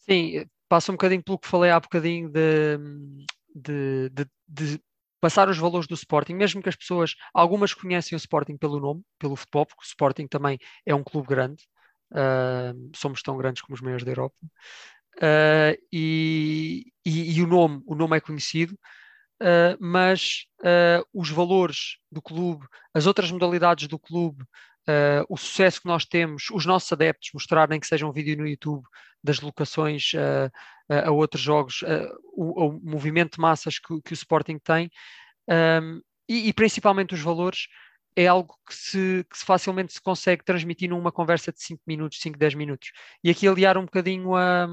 [0.08, 2.78] Sim, passa um bocadinho pelo que falei há bocadinho de,
[3.56, 4.80] de, de, de
[5.20, 9.02] passar os valores do Sporting, mesmo que as pessoas, algumas conhecem o Sporting pelo nome,
[9.18, 11.66] pelo futebol, porque o Sporting também é um clube grande,
[12.10, 14.36] Uh, somos tão grandes como os maiores da Europa.
[15.16, 18.78] Uh, e, e, e, o nome, o nome é conhecido,
[19.42, 20.46] uh, mas
[21.12, 24.44] os valores do clube, as outras modalidades do clube,
[25.28, 28.82] o sucesso que nós temos, os nossos adeptos mostrarem que seja um vídeo no YouTube
[29.22, 30.12] das locações
[30.88, 31.84] a outros jogos,
[32.32, 34.90] o, o, movimento de massas que, que o Sporting tem,
[35.48, 37.66] um, e, e principalmente os valores
[38.18, 42.36] é algo que se, que facilmente se consegue transmitir numa conversa de 5 minutos, 5,
[42.36, 42.90] 10 minutos.
[43.22, 44.66] E aqui aliar um bocadinho a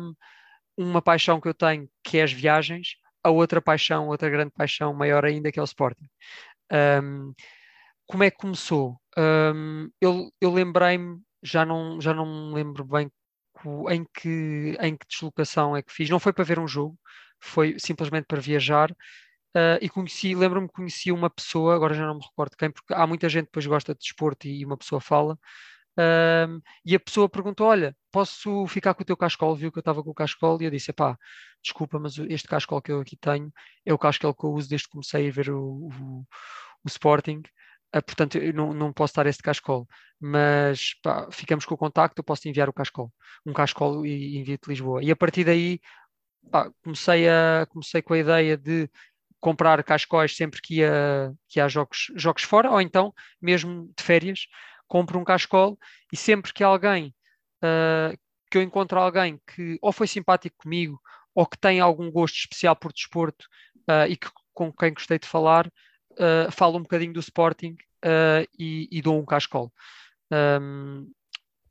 [0.75, 4.95] uma paixão que eu tenho, que é as viagens, a outra paixão, outra grande paixão
[4.95, 6.07] maior ainda, que é o Sporting.
[7.03, 7.35] Um,
[8.07, 8.99] como é que começou?
[9.15, 13.11] Um, eu, eu lembrei-me, já não, já não me lembro bem
[13.91, 16.09] em que, em que deslocação é que fiz.
[16.09, 16.97] Não foi para ver um jogo,
[17.39, 18.91] foi simplesmente para viajar
[19.55, 22.93] Uh, e conheci, lembro-me que conheci uma pessoa, agora já não me recordo quem, porque
[22.93, 25.39] há muita gente que depois gosta de desporto e, uma pessoa fala,
[25.97, 29.55] uh, e a pessoa perguntou: Olha, posso ficar com o teu cascol?
[29.55, 31.17] Viu que eu estava com o cascol, e eu disse: Pá,
[31.63, 33.49] desculpa, mas este cascol que eu aqui tenho
[33.85, 36.25] é o cascol que eu uso desde que comecei a ver o, o,
[36.83, 37.41] o Sporting.
[37.95, 39.87] Uh, portanto, eu não, não posso dar este cascol,
[40.19, 42.19] mas pá, ficamos com o contacto.
[42.19, 43.09] Eu posso enviar o cascol,
[43.45, 45.01] um cascol e envio-te Lisboa.
[45.03, 45.79] E a partir daí
[46.51, 48.89] pá, comecei, a, comecei com a ideia de
[49.45, 54.47] comprar cascóis sempre que ia, que há jogos, jogos fora, ou então, mesmo de férias,
[54.87, 55.77] compro um cascol
[56.11, 57.13] e sempre que alguém,
[57.63, 58.17] uh,
[58.49, 60.99] que eu encontro alguém que ou foi simpático comigo,
[61.35, 63.45] ou que tem algum gosto especial por desporto
[63.87, 67.75] uh, e que, com quem gostei de falar, uh, falo um bocadinho do Sporting
[68.57, 69.71] e, e, dou um cascol.
[70.31, 71.11] Um,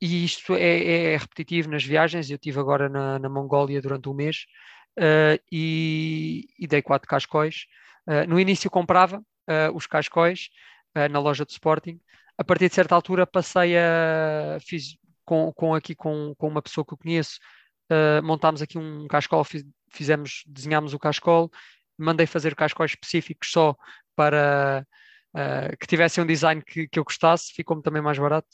[0.01, 2.29] e isto é, é, repetitivo nas viagens.
[2.29, 4.45] Eu estive agora na, na Mongólia durante um mês
[4.97, 7.65] uh, e, e, dei quatro cascóis.
[8.07, 10.49] Uh, no início comprava uh, os cascóis
[11.11, 11.99] na loja de Sporting.
[12.37, 16.85] A partir de certa altura passei a fiz com, com aqui com, com uma pessoa
[16.85, 17.37] que eu conheço,
[18.23, 21.51] montámos aqui um cascol, fiz, fizemos, desenhámos o cascol,
[21.97, 23.75] mandei fazer cascóis específicos só
[24.15, 24.87] para
[25.77, 28.47] que tivessem um design que, que eu gostasse, ficou-me também mais barato.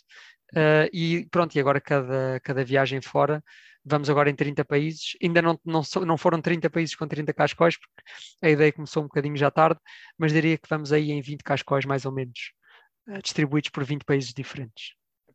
[0.91, 3.43] e pronto, e agora cada, cada viagem fora
[3.83, 7.77] vamos agora em 30 países, ainda não, não, não foram 30 países com 30 cascóis,
[7.77, 8.01] porque
[8.41, 9.79] a ideia começou um bocadinho já tarde,
[10.17, 12.51] mas diria que vamos aí em 20 cascóis mais ou menos,
[13.09, 14.93] eh, distribuídos por 20 países diferentes.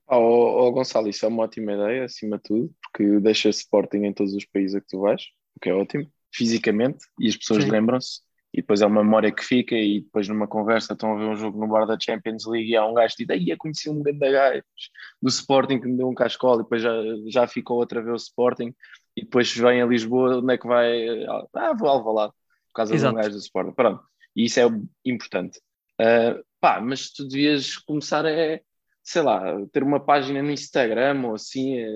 [0.09, 4.13] Oh, oh, Gonçalo, isso é uma ótima ideia, acima de tudo, porque deixa Sporting em
[4.13, 5.23] todos os países a que tu vais,
[5.57, 8.21] o que é ótimo, fisicamente, e as pessoas lembram-se
[8.57, 11.37] e depois é uma memória que fica e depois numa conversa estão a ver um
[11.37, 14.03] jogo no bar da Champions League e há um gajo que diz, aí conheci um
[14.03, 14.63] grande gajo
[15.21, 16.91] do Sporting que me deu um cascola e depois já,
[17.27, 18.75] já ficou outra vez o Sporting
[19.15, 21.27] e depois vem a Lisboa, onde é que vai?
[21.55, 23.13] Ah, vou ao Alvalade, por causa Exato.
[23.13, 23.73] de um gajo do Sporting.
[23.73, 24.03] Pronto,
[24.35, 24.65] e isso é
[25.05, 25.61] importante.
[26.01, 28.61] Uh, pá, mas tu devias começar a,
[29.03, 31.89] sei lá, ter uma página no Instagram ou assim, é,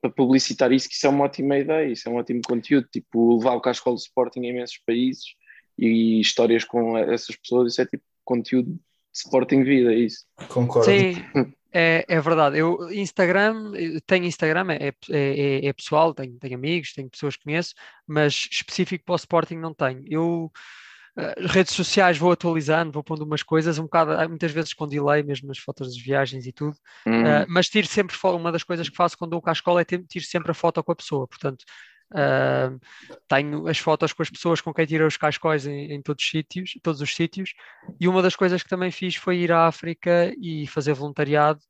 [0.00, 3.36] para publicitar isso, que isso é uma ótima ideia, isso é um ótimo conteúdo, tipo
[3.36, 5.38] levar o cascola do Sporting em imensos países
[5.78, 8.80] e histórias com essas pessoas, isso é tipo conteúdo de
[9.14, 10.24] Sporting Vida, é isso.
[10.48, 10.90] Concordo.
[10.90, 11.16] Sim,
[11.72, 12.58] é, é verdade.
[12.58, 13.72] Eu, Instagram,
[14.06, 17.74] tenho Instagram, é, é, é, é, pessoal, tenho, tenho amigos, tenho pessoas que conheço,
[18.06, 20.04] mas específico para o Sporting não tenho.
[20.06, 20.52] Eu
[21.16, 25.22] uh, redes sociais vou atualizando, vou pondo umas coisas, um bocado, muitas vezes com delay,
[25.22, 27.22] mesmo nas fotos das viagens e tudo, uhum.
[27.22, 29.84] uh, mas tiro sempre, uma das coisas que faço quando vou cá à escola é
[29.84, 31.64] tiro sempre a foto com a pessoa, portanto,
[32.12, 32.80] Uh,
[33.28, 36.30] tenho as fotos com as pessoas com quem tirei os cascóis em, em todos, os
[36.30, 37.54] sítios, todos os sítios.
[38.00, 41.60] E uma das coisas que também fiz foi ir à África e fazer voluntariado.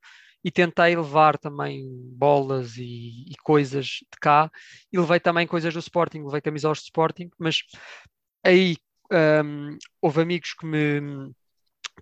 [0.42, 1.86] E tentei levar também
[2.16, 4.50] bolas e, e coisas de cá.
[4.90, 7.30] E levei também coisas do Sporting, levei camisolas do Sporting.
[7.38, 7.62] Mas
[8.42, 8.76] aí
[9.12, 11.30] um, houve amigos que me,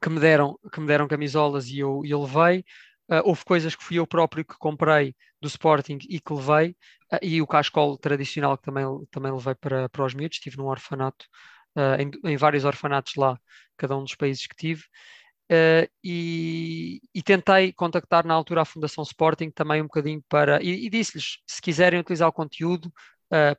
[0.01, 2.65] que me, deram, que me deram camisolas e eu, eu levei.
[3.11, 6.77] Uh, houve coisas que fui eu próprio que comprei do Sporting e que levei,
[7.13, 10.37] uh, e o cascol tradicional que também, também levei para, para os miúdos.
[10.37, 11.25] Estive num orfanato,
[11.77, 13.39] uh, em, em, vários orfanatos lá,
[13.79, 14.83] cada um dos países que tive.
[16.05, 20.63] E, e, tentei contactar na altura a Fundação Sporting também um bocadinho para.
[20.63, 22.93] E, e disse-lhes: se quiserem utilizar o conteúdo,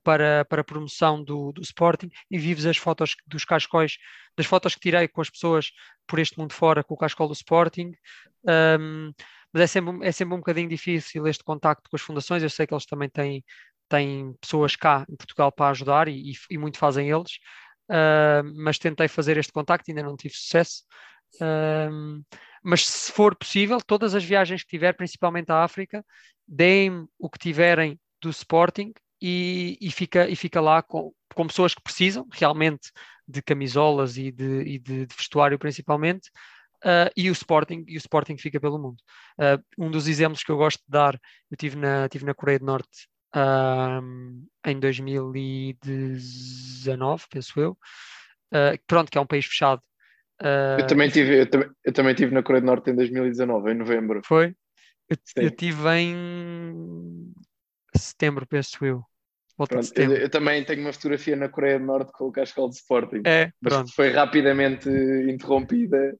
[0.04, 3.98] para, para promoção do, do Sporting, envio-vos as fotos dos cascóis,
[4.38, 5.72] das fotos que tirei com as pessoas
[6.08, 7.92] por este mundo fora com o cascol do Sporting.
[8.44, 9.12] Um,
[9.54, 12.44] mas é sempre, é sempre um bocadinho difícil este contacto com as fundações.
[12.44, 13.44] Eu sei que eles também têm,
[13.88, 17.34] têm pessoas cá em Portugal para ajudar e, e muito fazem eles,
[17.90, 20.84] uh, mas tentei fazer este contacto e ainda não tive sucesso.
[21.36, 22.24] Uh,
[22.64, 26.06] mas se for possível, todas as viagens que tiver, principalmente à África,
[26.48, 31.74] deem o que tiverem do Sporting e, e, fica, e fica lá com, com pessoas
[31.74, 32.92] que precisam realmente
[33.28, 36.30] de camisolas e de, e de, de vestuário principalmente,
[36.84, 38.98] Uh, e o Sporting, e o Sporting fica pelo mundo.
[39.38, 41.20] Uh, um dos exemplos que eu gosto de dar,
[41.52, 44.02] eu tive na, tive na Coreia do Norte uh,
[44.66, 47.78] em 2019, penso eu,
[48.88, 49.82] pronto, que é um país fechado.
[50.42, 53.76] eu, também tive, eu, também, eu também tive na Coreia do Norte em 2019, em
[53.76, 54.22] novembro.
[54.24, 54.56] Foi?
[55.10, 57.34] Eu, eu tive em
[57.94, 59.04] setembro, penso eu.
[59.58, 62.76] Pronto, eu, eu, também tenho uma fotografia na Coreia do Norte com o cascal de
[62.76, 63.24] Sporting.
[63.26, 63.94] É, pronto.
[63.94, 64.88] foi rapidamente
[65.28, 66.18] interrompida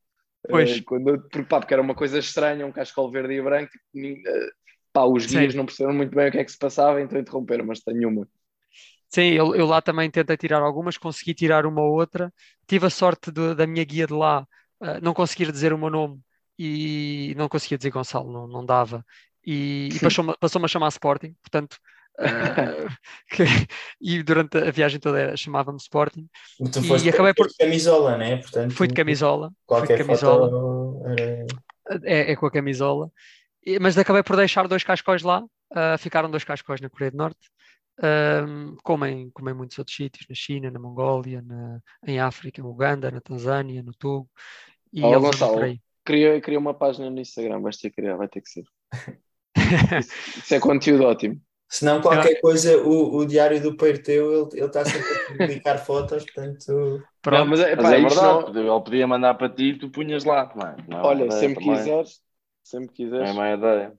[0.48, 0.78] Pois.
[0.78, 4.30] Uh, quando, porque, pá, porque era uma coisa estranha, um cascal verde e branco, tipo,
[4.30, 4.52] uh,
[4.94, 5.58] pá, os guias Sim.
[5.58, 8.28] não perceberam muito bem o que é que se passava, então interromperam, mas tenho uma.
[9.10, 12.32] Sim, eu, eu, lá também tentei tirar algumas, consegui tirar uma ou outra.
[12.68, 14.48] Tive a sorte de, da minha guia de lá
[14.82, 16.20] uh, não conseguir dizer o meu nome
[16.58, 19.04] e não conseguia dizer Gonçalo, não, não dava.
[19.46, 21.78] E, e passou-me passou a chamar Sporting, portanto,
[22.18, 22.90] Uh,
[23.32, 23.44] que,
[24.02, 26.28] e durante a viagem toda chamava-me Sporting.
[26.72, 28.38] Tu foste e acabei por de camisola, né?
[28.38, 29.52] Portanto, fui de camisola.
[29.66, 30.50] Qualquer fui de camisola.
[31.18, 31.46] Era...
[32.04, 33.12] É, é, com a camisola.
[33.66, 35.44] E, mas acabei por deixar dois cascóis lá.
[35.72, 37.50] Uh, ficaram dois cascóis na Coreia do Norte.
[38.00, 42.62] Uh, como, em, como em muitos outros sítios, na China, na Mongólia, na, em África,
[42.62, 44.30] no Uganda, na Tanzânia, no Togo.
[44.92, 45.60] E Olá, Gonçalo,
[46.06, 48.64] queria, queria uma página no Instagram, vais ter que criar, vai ter que ser.
[50.00, 51.40] isso, isso é conteúdo ótimo.
[51.70, 56.26] Se não, qualquer coisa, o, o diário do Peirteu, ele está sempre a publicar fotos,
[56.26, 57.04] portanto.
[57.22, 58.76] Pronto, mas é, pá, mas é verdade, não...
[58.76, 60.52] ele podia mandar para ti e tu punhas lá.
[60.56, 60.76] Não, é?
[60.88, 61.78] não Olha, sempre também.
[61.78, 62.22] quiseres,
[62.64, 63.30] sempre quiseres.
[63.30, 63.94] É uma ideia.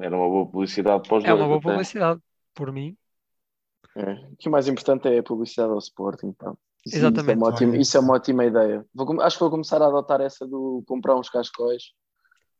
[0.00, 2.18] Era uma boa publicidade para os É uma boa publicidade,
[2.54, 2.96] por mim.
[3.94, 4.12] É.
[4.12, 6.28] O que o mais importante é a publicidade ao Sporting.
[6.28, 6.56] Então.
[6.86, 7.20] Isso, Exatamente.
[7.22, 8.86] Isso é, uma ótima, isso é uma ótima ideia.
[8.94, 11.92] Vou, acho que vou começar a adotar essa do comprar uns cascóis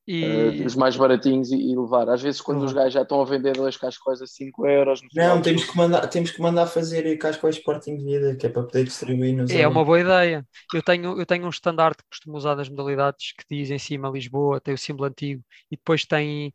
[0.07, 0.63] e...
[0.63, 2.09] Uh, os mais baratinhos e, e, levar.
[2.09, 2.65] Às vezes, quando uhum.
[2.65, 5.01] os gajos já estão a vender dois cascóis a 5 euros.
[5.15, 8.63] Não, temos que, mandar, temos que mandar fazer cascóis Sporting de vida, que é para
[8.63, 9.51] poder distribuir nos.
[9.51, 10.47] É uma boa ideia.
[10.75, 14.11] Eu tenho, eu tenho um estandarte que costumo usar das modalidades que diz em cima
[14.11, 16.49] Lisboa, tem o símbolo antigo e depois tem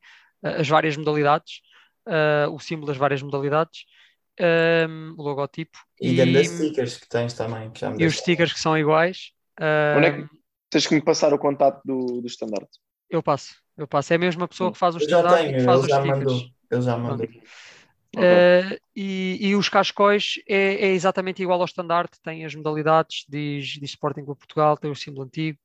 [0.43, 1.61] uh, as várias modalidades,
[2.07, 3.85] uh, o símbolo das várias modalidades.
[4.39, 8.59] Um, ehm, o logotipo e, e stickers que tens também que e os stickers que
[8.59, 10.29] são iguais Onde é que ehm,
[10.69, 12.77] tens que me passar o contato do, do estandarte?
[13.09, 14.13] Eu passo, eu passo.
[14.13, 16.23] É a mesma pessoa que faz o standard e que faz os já stickers.
[16.23, 17.27] Mandou, ele já mandou.
[18.15, 23.67] Uh, e, e, os cascóis é, é, exatamente igual ao estandarte, tem as modalidades, diz,
[23.79, 25.59] diz Sporting Clube Portugal, tem o símbolo antigo.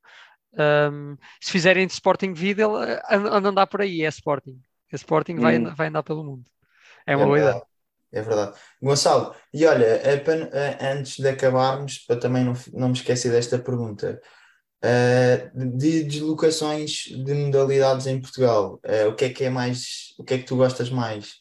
[0.92, 2.66] Um, se fizerem de Sporting Vida,
[3.10, 4.60] anda andar por aí, é Sporting.
[4.92, 5.40] É Sporting, hum.
[5.40, 6.44] vai, vai andar pelo mundo.
[7.06, 7.62] É uma é boa ideia.
[8.12, 8.58] É verdade.
[8.82, 10.50] Gonçalo, e olha, é para,
[10.92, 14.20] antes de acabarmos, para também não, não me esquecer desta pergunta,
[14.84, 20.24] Uh, de deslocações de modalidades em Portugal, uh, o que é que é mais, o
[20.24, 21.34] que é que tu gostas mais?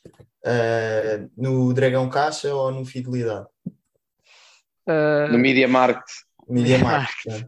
[0.46, 3.48] Uh, no Dragão Caixa ou no Fidelidade?
[5.32, 6.04] no Media Market.
[6.48, 7.48] Media Market.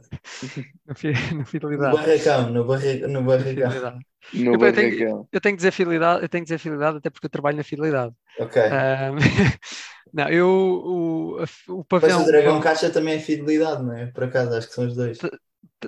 [1.35, 1.95] no Fidelidade.
[1.95, 3.99] No Barracão, no, barra, no Barracão.
[4.33, 4.89] No eu, barracão.
[4.89, 7.57] Tenho, eu tenho que dizer fidelidade, eu tenho que dizer fidelidade até porque eu trabalho
[7.57, 8.13] na fidelidade.
[8.39, 8.61] Ok.
[10.11, 12.19] não, eu o, o pavilhão.
[12.19, 14.07] Mas o Dragão Caixa também é fidelidade, não é?
[14.07, 15.19] Por acaso, acho que são os dois.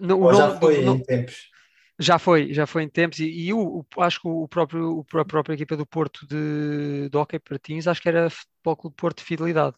[0.01, 1.49] No, Ou já foi em tempos?
[1.97, 5.25] Já foi, já foi em tempos, e, e o, o, acho que o próprio, a
[5.25, 9.23] própria equipa do Porto de, de Hockey Patins, acho que era Futebol Clube Porto de
[9.23, 9.75] Fidelidade.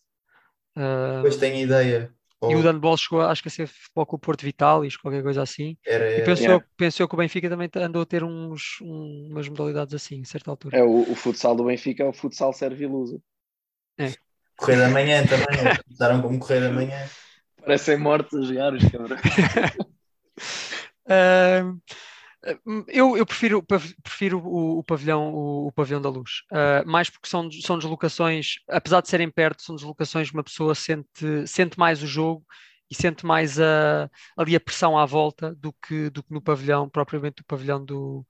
[0.75, 2.11] Uh, pois tenho ideia.
[2.43, 5.75] E o Danbol chegou, acho que a ser Futebol Clube Porto Vitalis, qualquer coisa assim.
[5.85, 9.49] Era, era, e pensou, pensou que o Benfica também andou a ter uns, um, umas
[9.49, 10.77] modalidades assim, a certa altura.
[10.77, 13.19] É, o, o futsal do Benfica é o futsal Servilusa.
[13.97, 14.13] É.
[14.55, 17.07] Correio da manhã também, começaram como correio da manhã.
[17.59, 19.21] Parecem mortos a jogar os cabrões.
[21.07, 21.81] uh,
[22.87, 27.27] eu, eu, prefiro, prefiro o, o pavilhão, o, o, pavilhão da luz, uh, mais porque
[27.27, 32.01] são, são deslocações, apesar de serem perto, são deslocações que uma pessoa sente, sente mais
[32.01, 32.45] o jogo
[32.89, 36.89] e sente mais a, ali a pressão à volta do que, do que no pavilhão,
[36.89, 38.25] propriamente do pavilhão do,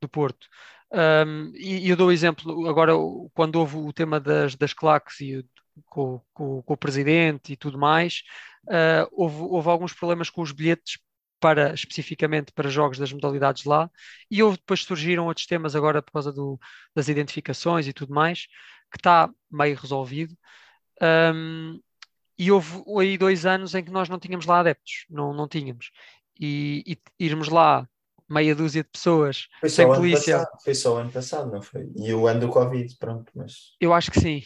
[0.00, 0.46] do Porto.
[0.92, 2.92] Um, e, eu dou o exemplo, agora,
[3.34, 5.44] quando houve o tema das, das claques e
[5.86, 8.22] com, com, com o presidente e tudo mais,
[8.66, 10.98] uh, houve, houve alguns problemas com os bilhetes
[11.40, 13.90] para especificamente para jogos das modalidades lá,
[14.30, 16.58] e houve, depois surgiram outros temas agora por causa do,
[16.94, 18.46] das identificações e tudo mais,
[18.90, 20.36] que está meio resolvido.
[21.00, 21.80] Um,
[22.38, 25.90] e houve aí dois anos em que nós não tínhamos lá adeptos, não, não tínhamos.
[26.38, 27.88] E, e irmos lá
[28.28, 30.38] meia dúzia de pessoas foi sem polícia.
[30.38, 31.90] Passado, foi só o ano passado, não foi?
[31.96, 33.74] E o ano do Covid, pronto, mas.
[33.80, 34.42] Eu acho que sim,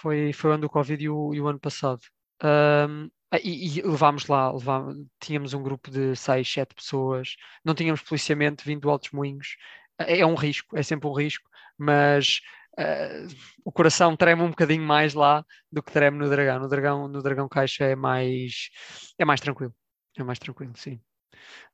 [0.00, 2.00] foi, foi o ano do Covid e o, e o ano passado.
[2.42, 3.08] Um,
[3.42, 8.64] e, e, levámos lá, levámos, tínhamos um grupo de seis, sete pessoas, não tínhamos policiamento
[8.64, 9.56] vindo Altos Moinhos.
[9.98, 12.40] É, é um risco, é sempre um risco, mas
[12.78, 13.26] uh,
[13.64, 16.60] o coração treme um bocadinho mais lá do que treme no Dragão.
[16.60, 18.70] No Dragão, no Dragão Caixa é mais,
[19.18, 19.74] é mais tranquilo.
[20.18, 21.00] É mais tranquilo, sim.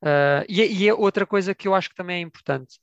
[0.02, 2.78] Uh, e, e, é outra coisa que eu acho que também é importante.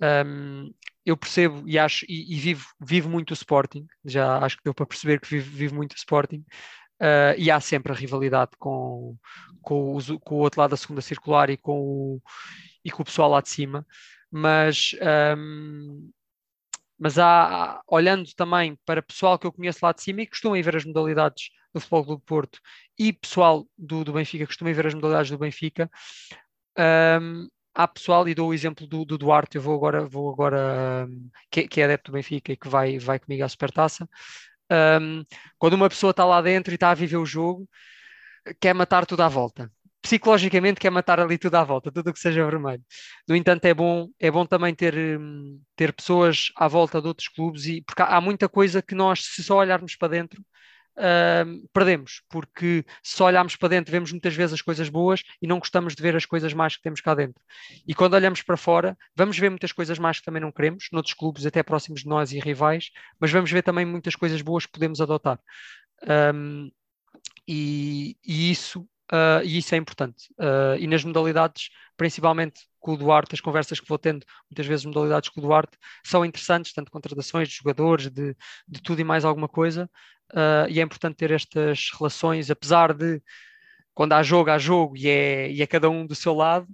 [0.00, 0.72] Um,
[1.04, 4.74] eu percebo e acho e, e, vivo, vivo muito o Sporting, já acho que deu
[4.74, 6.44] para perceber que vivo, vivo muito o Sporting,
[7.00, 9.16] uh, e há sempre a rivalidade com,
[9.62, 12.22] com, o, com o outro lado da segunda circular e com o,
[12.84, 13.86] e com o pessoal lá de cima,
[14.30, 14.94] mas
[15.36, 16.10] um,
[16.98, 20.76] mas há, olhando também para pessoal que eu conheço lá de cima e costumam ver
[20.76, 22.58] as modalidades do Futebol Clube Porto
[22.98, 25.90] e pessoal do, do Benfica costumam ver as modalidades do Benfica,
[27.20, 31.06] um, há pessoal, e dou o exemplo do, do Duarte, eu vou agora, vou agora
[31.50, 34.08] que, que, é adepto do Benfica e que vai, vai comigo à Supertaça.
[34.70, 35.24] Um,
[35.58, 37.68] quando uma pessoa está lá dentro e está a viver o jogo,
[38.60, 39.70] quer matar tudo à volta
[40.06, 42.82] psicologicamente quer matar ali tudo à volta, tudo o que seja vermelho.
[43.28, 47.28] No entanto, é bom, é bom também ter, hum, ter pessoas à volta de outros
[47.28, 50.40] clubes, e, porque há, há muita coisa que nós, se só olharmos para dentro,
[50.96, 55.58] uh, perdemos, porque se olharmos para dentro, vemos muitas vezes as coisas boas e não
[55.58, 57.42] gostamos de ver as coisas más que temos cá dentro.
[57.86, 61.14] E quando olhamos para fora, vamos ver muitas coisas más que também não queremos, noutros
[61.14, 62.90] clubes até próximos de nós e rivais,
[63.20, 65.38] mas vamos ver também muitas coisas boas que podemos adotar.
[66.34, 66.70] Um,
[67.48, 70.28] e, e, isso uh, e isso é importante.
[70.38, 74.84] Uh, e nas modalidades, principalmente com o Duarte, as conversas que vou tendo, muitas vezes
[74.84, 78.36] modalidades com o Duarte, são interessantes, tanto contratações de jogadores, de,
[78.68, 79.90] de tudo e mais alguma coisa,
[80.32, 83.22] uh, e é importante ter estas relações, apesar de
[83.94, 86.68] quando há jogo, há jogo e é, e é cada um do seu lado.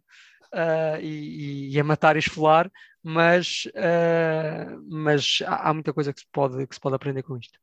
[0.54, 2.70] Uh, e, e, a matar e esfolar,
[3.02, 7.38] mas, uh, mas há, há, muita coisa que se, pode, que se pode aprender com
[7.38, 7.58] isto.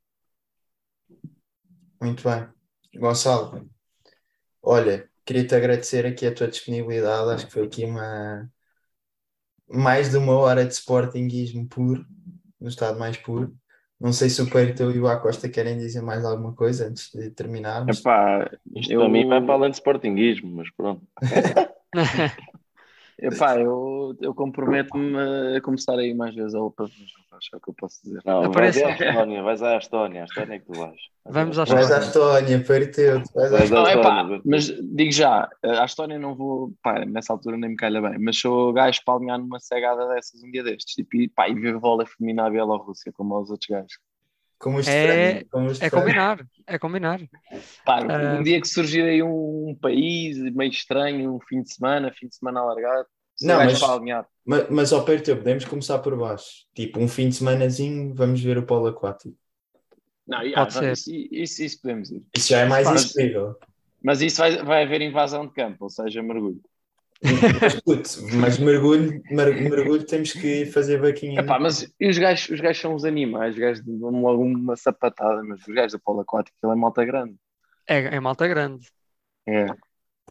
[2.02, 2.48] Muito bem.
[2.96, 3.70] Gonçalo,
[4.60, 7.30] Olha, queria-te agradecer aqui a tua disponibilidade.
[7.30, 8.52] Acho que foi aqui uma
[9.70, 12.06] mais de uma hora de sportinguismo puro,
[12.60, 13.56] no estado mais puro.
[14.00, 17.30] Não sei se o Peito e o Acosta querem dizer mais alguma coisa antes de
[17.32, 18.00] terminarmos.
[18.00, 19.04] Epá, isto eu...
[19.04, 21.02] a mim vai para além de sportinguismo, mas pronto.
[23.22, 26.86] Epá, eu, eu comprometo-me a começar aí mais vezes a Opa
[27.40, 28.22] acho que eu posso dizer.
[28.26, 28.82] Não, Aparece...
[28.84, 31.02] vais à Estónia, vais à Estónia, a Estónia é que tu vais.
[31.26, 31.88] Vamos à Estónia.
[31.88, 33.96] Vais à Estónia, perteu vais à Estónia.
[33.96, 38.02] Não, epá, mas digo já, à Estónia não vou, pá, nessa altura nem me calha
[38.02, 41.48] bem, mas sou gajo para alinhar numa cegada dessas um dia destes, tipo, e, pá,
[41.48, 44.00] e ver vôlei feminina à Bielorrússia, como aos outros gajos.
[44.60, 47.22] Como é, como é combinar, é combinar.
[47.86, 48.44] Pá, um uh...
[48.44, 52.36] dia que surgir aí um, um, país meio estranho, um fim de semana, fim de
[52.36, 53.08] semana alargado,
[53.42, 53.80] não, mas,
[54.46, 56.66] mas, mas ao perto podemos começar por baixo.
[56.76, 59.36] Tipo, um fim de semanazinho, vamos ver o polo aquático.
[60.28, 60.92] Não, Pode ah, ser.
[60.92, 62.24] Isso, isso, isso, podemos ir.
[62.36, 63.14] Isso já é mais mas,
[64.04, 66.62] Mas isso vai, vai haver invasão de campo, ou seja, mergulho.
[67.62, 71.42] Mas, putz, mas mergulho, mergulho temos que fazer vaquinha.
[71.42, 75.44] Epá, mas os gajos, os gajos são os animais, os gajos dão logo uma sapatada,
[75.44, 77.36] mas os gajos da polo aquático, ele é malta grande.
[77.88, 78.88] É, é malta grande.
[79.48, 79.68] É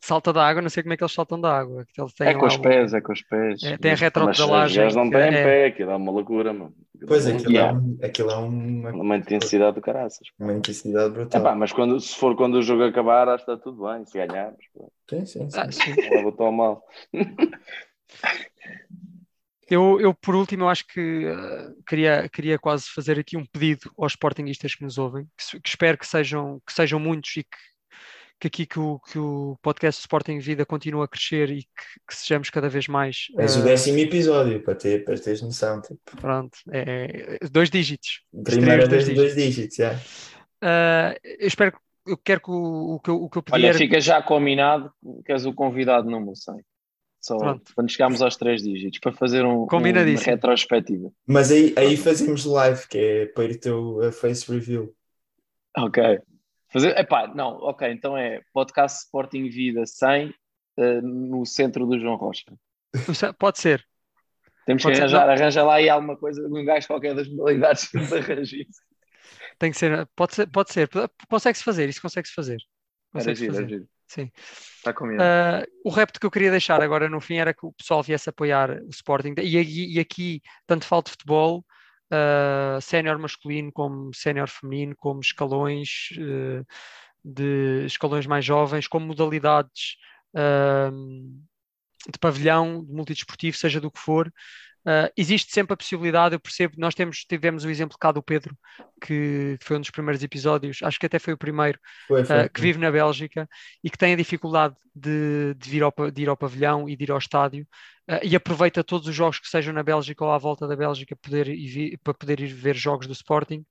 [0.03, 1.87] salta da água, não sei como é que eles saltam da água.
[2.21, 3.63] é com os pés, é com os pés.
[3.63, 4.87] É, tem a retropedalagem.
[4.87, 5.31] Os não têm é...
[5.31, 6.75] pé, aquilo é uma loucura, mano.
[7.07, 7.81] Pois, aquilo, yeah.
[8.01, 8.91] é, aquilo é uma...
[8.91, 10.29] uma intensidade do caraças.
[10.39, 11.41] Uma intensidade brutal.
[11.41, 14.19] Epá, mas quando, se for quando o jogo acabar, acho que está tudo bem, se
[14.19, 14.59] ganharmos.
[15.09, 15.59] Sim, sim, sim.
[15.59, 15.95] Ah, sim.
[16.37, 16.83] Tão mal.
[19.71, 23.93] Eu, eu, por último, eu acho que uh, queria, queria quase fazer aqui um pedido
[23.99, 27.59] aos sportinguistas que nos ouvem, que, que, espero que sejam, que sejam muitos e que
[28.39, 32.15] que aqui que o, que o podcast Sporting Vida continua a crescer e que, que
[32.15, 33.29] sejamos cada vez mais.
[33.37, 33.61] És uh...
[33.61, 35.81] o décimo episódio, para, ter, para teres noção.
[35.81, 36.17] Tipo.
[36.21, 38.23] Pronto, é, é, dois dígitos.
[38.45, 39.95] Primeira vez dois dígitos, dois dígitos, já.
[40.63, 41.73] Uh, eu espero
[42.07, 43.79] eu quero que o, o, que, eu, o que eu pedi Olha, era...
[43.79, 44.91] fica já combinado
[45.25, 46.57] que és o convidado número 100.
[47.21, 47.73] Só Pronto.
[47.75, 51.11] quando chegarmos aos três dígitos, para fazer um, uma retrospectiva.
[51.27, 54.95] Mas aí, aí fazemos live, que é para ir o teu face review.
[55.77, 56.21] Ok.
[56.71, 60.33] Fazer, epá, não, ok, então é podcast Sporting Vida 100 uh,
[60.77, 62.45] eh, no centro do João Rocha.
[63.39, 63.87] Pode ser.
[64.67, 67.89] Temos Pode que arranjar, ser, arranja lá aí alguma coisa, um gajo qualquer das modalidades
[67.89, 68.83] que arranja isso.
[69.59, 70.89] Tem que ser, pode ser, pode ser.
[71.29, 72.59] Consegue-se fazer, isso consegue-se fazer.
[73.13, 73.69] Consegue -se fazer.
[73.69, 73.89] Giro.
[74.07, 74.31] Sim.
[74.77, 75.65] Está combinado.
[75.65, 78.29] Uh, o repto que eu queria deixar agora no fim era que o pessoal viesse
[78.29, 79.35] apoiar o Sporting.
[79.39, 81.65] E, e aqui, tanto falta de futebol,
[82.13, 86.67] uh, sénior masculino como sénior feminino, como escalões uh,
[87.25, 89.97] de escalões mais jovens, como modalidades
[90.35, 90.93] uh,
[92.11, 94.33] de pavilhão, de multidesportivo, seja do que for.
[94.89, 98.57] Uh, existe sempre a possibilidade, eu percebo, nós temos, tivemos o exemplo cá do Pedro,
[98.99, 102.47] que foi um dos primeiros episódios, acho que até foi o primeiro, foi, foi.
[102.47, 103.47] Uh, que vive na Bélgica
[103.85, 107.05] e que tem a dificuldade de, de, vir ao, de ir ao pavilhão e de
[107.05, 107.67] ir ao estádio
[108.11, 111.15] uh, e aproveita todos os jogos que sejam na Bélgica ou à volta da Bélgica
[111.17, 113.67] poder ir, para poder ir ver jogos do Sporting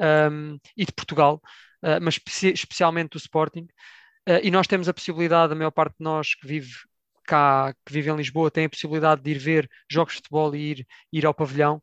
[0.00, 1.42] um, e de Portugal,
[2.00, 3.68] mas especialmente do Sporting.
[4.42, 6.72] e nós temos a possibilidade, a maior parte de nós que vive
[7.24, 10.70] cá, que vive em Lisboa, tem a possibilidade de ir ver jogos de futebol e
[10.70, 11.82] ir, ir ao pavilhão.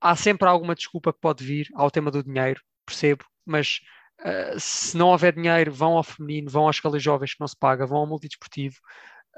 [0.00, 3.80] Há sempre alguma desculpa que pode vir ao tema do dinheiro, percebo, mas
[4.20, 7.56] uh, se não houver dinheiro, vão ao feminino, vão às escalas jovens que não se
[7.58, 8.76] paga, vão ao multidesportivo.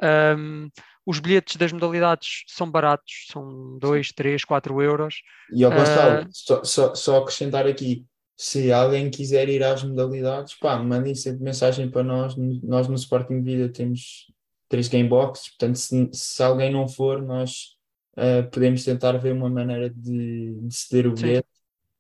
[0.03, 0.69] Um,
[1.07, 5.17] os bilhetes das modalidades são baratos, são 2, 3, 4 euros.
[5.53, 8.07] E ao Gonçalo, uh, só, só, só, acrescentar aqui,
[8.37, 13.43] se alguém quiser ir às modalidades, pá, mandem sempre mensagem para nós, nós no Sporting
[13.43, 14.27] Vida temos
[14.69, 17.77] três gameboxes, portanto, se, se alguém não for, nós
[18.17, 21.49] uh, podemos tentar ver uma maneira de, de ceder o bilhete.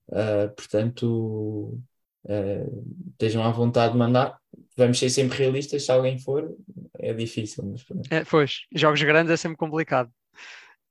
[0.08, 1.80] Uh, portanto,
[2.24, 4.38] uh, estejam à vontade de mandar.
[4.76, 6.54] Vamos ser sempre realistas, se alguém for,
[6.98, 7.64] é difícil.
[7.64, 10.10] Mas, é, pois, jogos grandes é sempre complicado.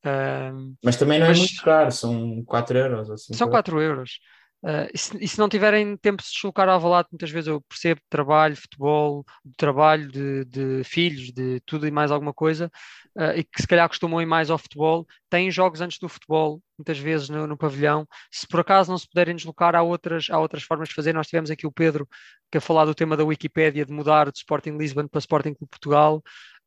[0.05, 1.37] Uh, mas também não é mas...
[1.37, 3.09] é muito caro, são 4 euros.
[3.11, 4.19] Assim, são 4 euros.
[4.63, 7.49] Uh, e, se, e, se, não tiverem tempo de se deslocar ao Valado, muitas vezes
[7.49, 9.25] eu percebo trabalho, futebol,
[9.57, 12.71] trabalho, de, de, filhos, de tudo e mais alguma coisa,
[13.17, 16.61] uh, e que se calhar costumam ir mais ao futebol, têm jogos antes do futebol,
[16.77, 18.07] muitas vezes no, no, pavilhão.
[18.31, 21.11] Se por acaso não se puderem deslocar, há outras, há outras formas de fazer.
[21.13, 22.07] Nós tivemos aqui o Pedro,
[22.49, 25.71] que a falar do tema da Wikipédia, de mudar de Sporting Lisbon para Sporting Clube
[25.71, 26.23] Portugal.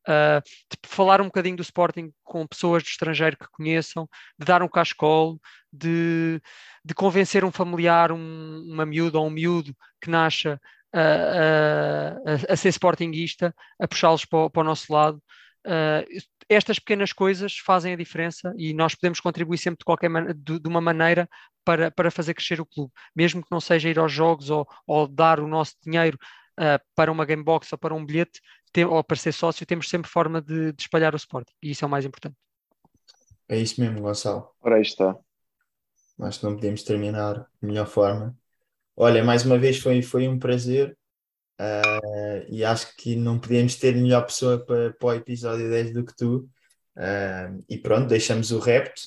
[0.08, 4.08] Uh, de falar um bocadinho do Sporting com pessoas do estrangeiro que conheçam,
[4.38, 5.40] de dar um cascol,
[5.72, 6.40] de,
[6.84, 10.60] de convencer um familiar, um, uma miúda ou um miúdo que nasça
[10.92, 15.20] a, a, a ser sportinguista, a puxá-los para, para, o nosso lado.
[15.66, 16.06] Uh,
[16.48, 20.68] estas pequenas coisas fazem a diferença e nós podemos contribuir sempre de qualquer de, de,
[20.68, 21.28] uma maneira
[21.64, 25.08] para, para fazer crescer o clube, mesmo que não seja ir aos jogos ou, ou
[25.08, 26.16] dar o nosso dinheiro
[26.60, 28.40] uh, para uma game box ou para um bilhete,
[28.76, 31.82] tem, ou para ser sócio, temos sempre forma de, de, espalhar o Sporting e isso
[31.82, 32.36] é o mais importante.
[33.48, 34.50] É isso mesmo, Gonçalo.
[34.60, 35.16] Ora, aí está.
[36.20, 38.36] Acho que não podemos terminar de melhor forma.
[38.94, 40.96] Olha, mais uma vez foi, foi um prazer
[41.58, 46.04] uh, e acho que não podíamos ter melhor pessoa para, para o episódio 10 do
[46.04, 46.48] que tu.
[46.96, 49.00] Uh, e pronto, deixamos o repto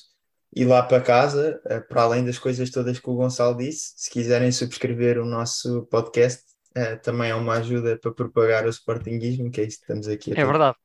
[0.54, 4.10] e lá para casa, uh, para além das coisas todas que o Gonçalo disse, se
[4.10, 6.42] quiserem subscrever o nosso podcast,
[6.74, 10.32] é, também é uma ajuda para propagar o sportinguismo, que é isso que estamos aqui
[10.32, 10.76] a É verdade.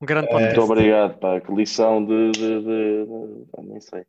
[0.00, 0.42] Um grande ponto.
[0.42, 1.40] Muito obrigado, pá.
[1.40, 4.04] Que lição de, de, de, de nem sei.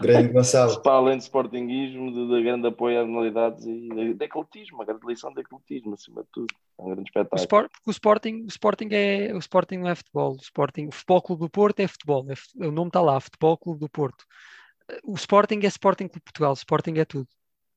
[0.00, 0.80] Grande Gonçalo.
[0.80, 4.84] Para além de sportinguismo, de, de grande apoio às modalidades e de, de ecletismo, a
[4.84, 6.54] grande lição de ecletismo, acima de tudo.
[6.78, 7.40] É um grande espetáculo.
[7.40, 10.32] O, sport, o, Sporting, o Sporting é o Sporting não é futebol.
[10.32, 12.24] O Sporting, o Futebol Clube do Porto é futebol.
[12.30, 14.24] É, o nome está lá, Futebol Clube do Porto.
[15.04, 16.52] O Sporting é Sporting Clube Portugal.
[16.52, 17.28] O Sporting é tudo.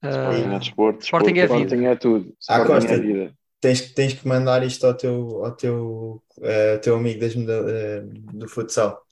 [0.03, 1.55] Sporting é desporto, Sporting é vida.
[1.55, 2.35] Sporting é tudo.
[2.49, 3.33] Ah, Costa, é vida.
[3.59, 8.47] Tens, tens que mandar isto ao teu, ao teu, uh, teu amigo das, uh, do
[8.47, 9.05] futsal.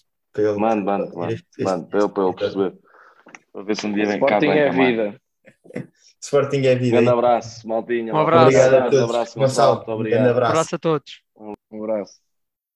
[0.57, 2.73] Mano, mano, mano, mano, para ele, para ele perceber.
[3.51, 4.37] Para ver se um dia vem cá.
[4.37, 5.21] Sporting é vida.
[6.21, 6.97] Sporting é vida.
[6.97, 8.13] Um grande abraço, Maltinha.
[8.13, 8.43] Um abraço.
[8.43, 8.99] Obrigado a todos.
[8.99, 9.83] Um abraço, Gonçalo.
[9.87, 10.51] Um grande abraço.
[10.51, 11.21] Um abraço a todos.
[11.71, 12.28] Um abraço.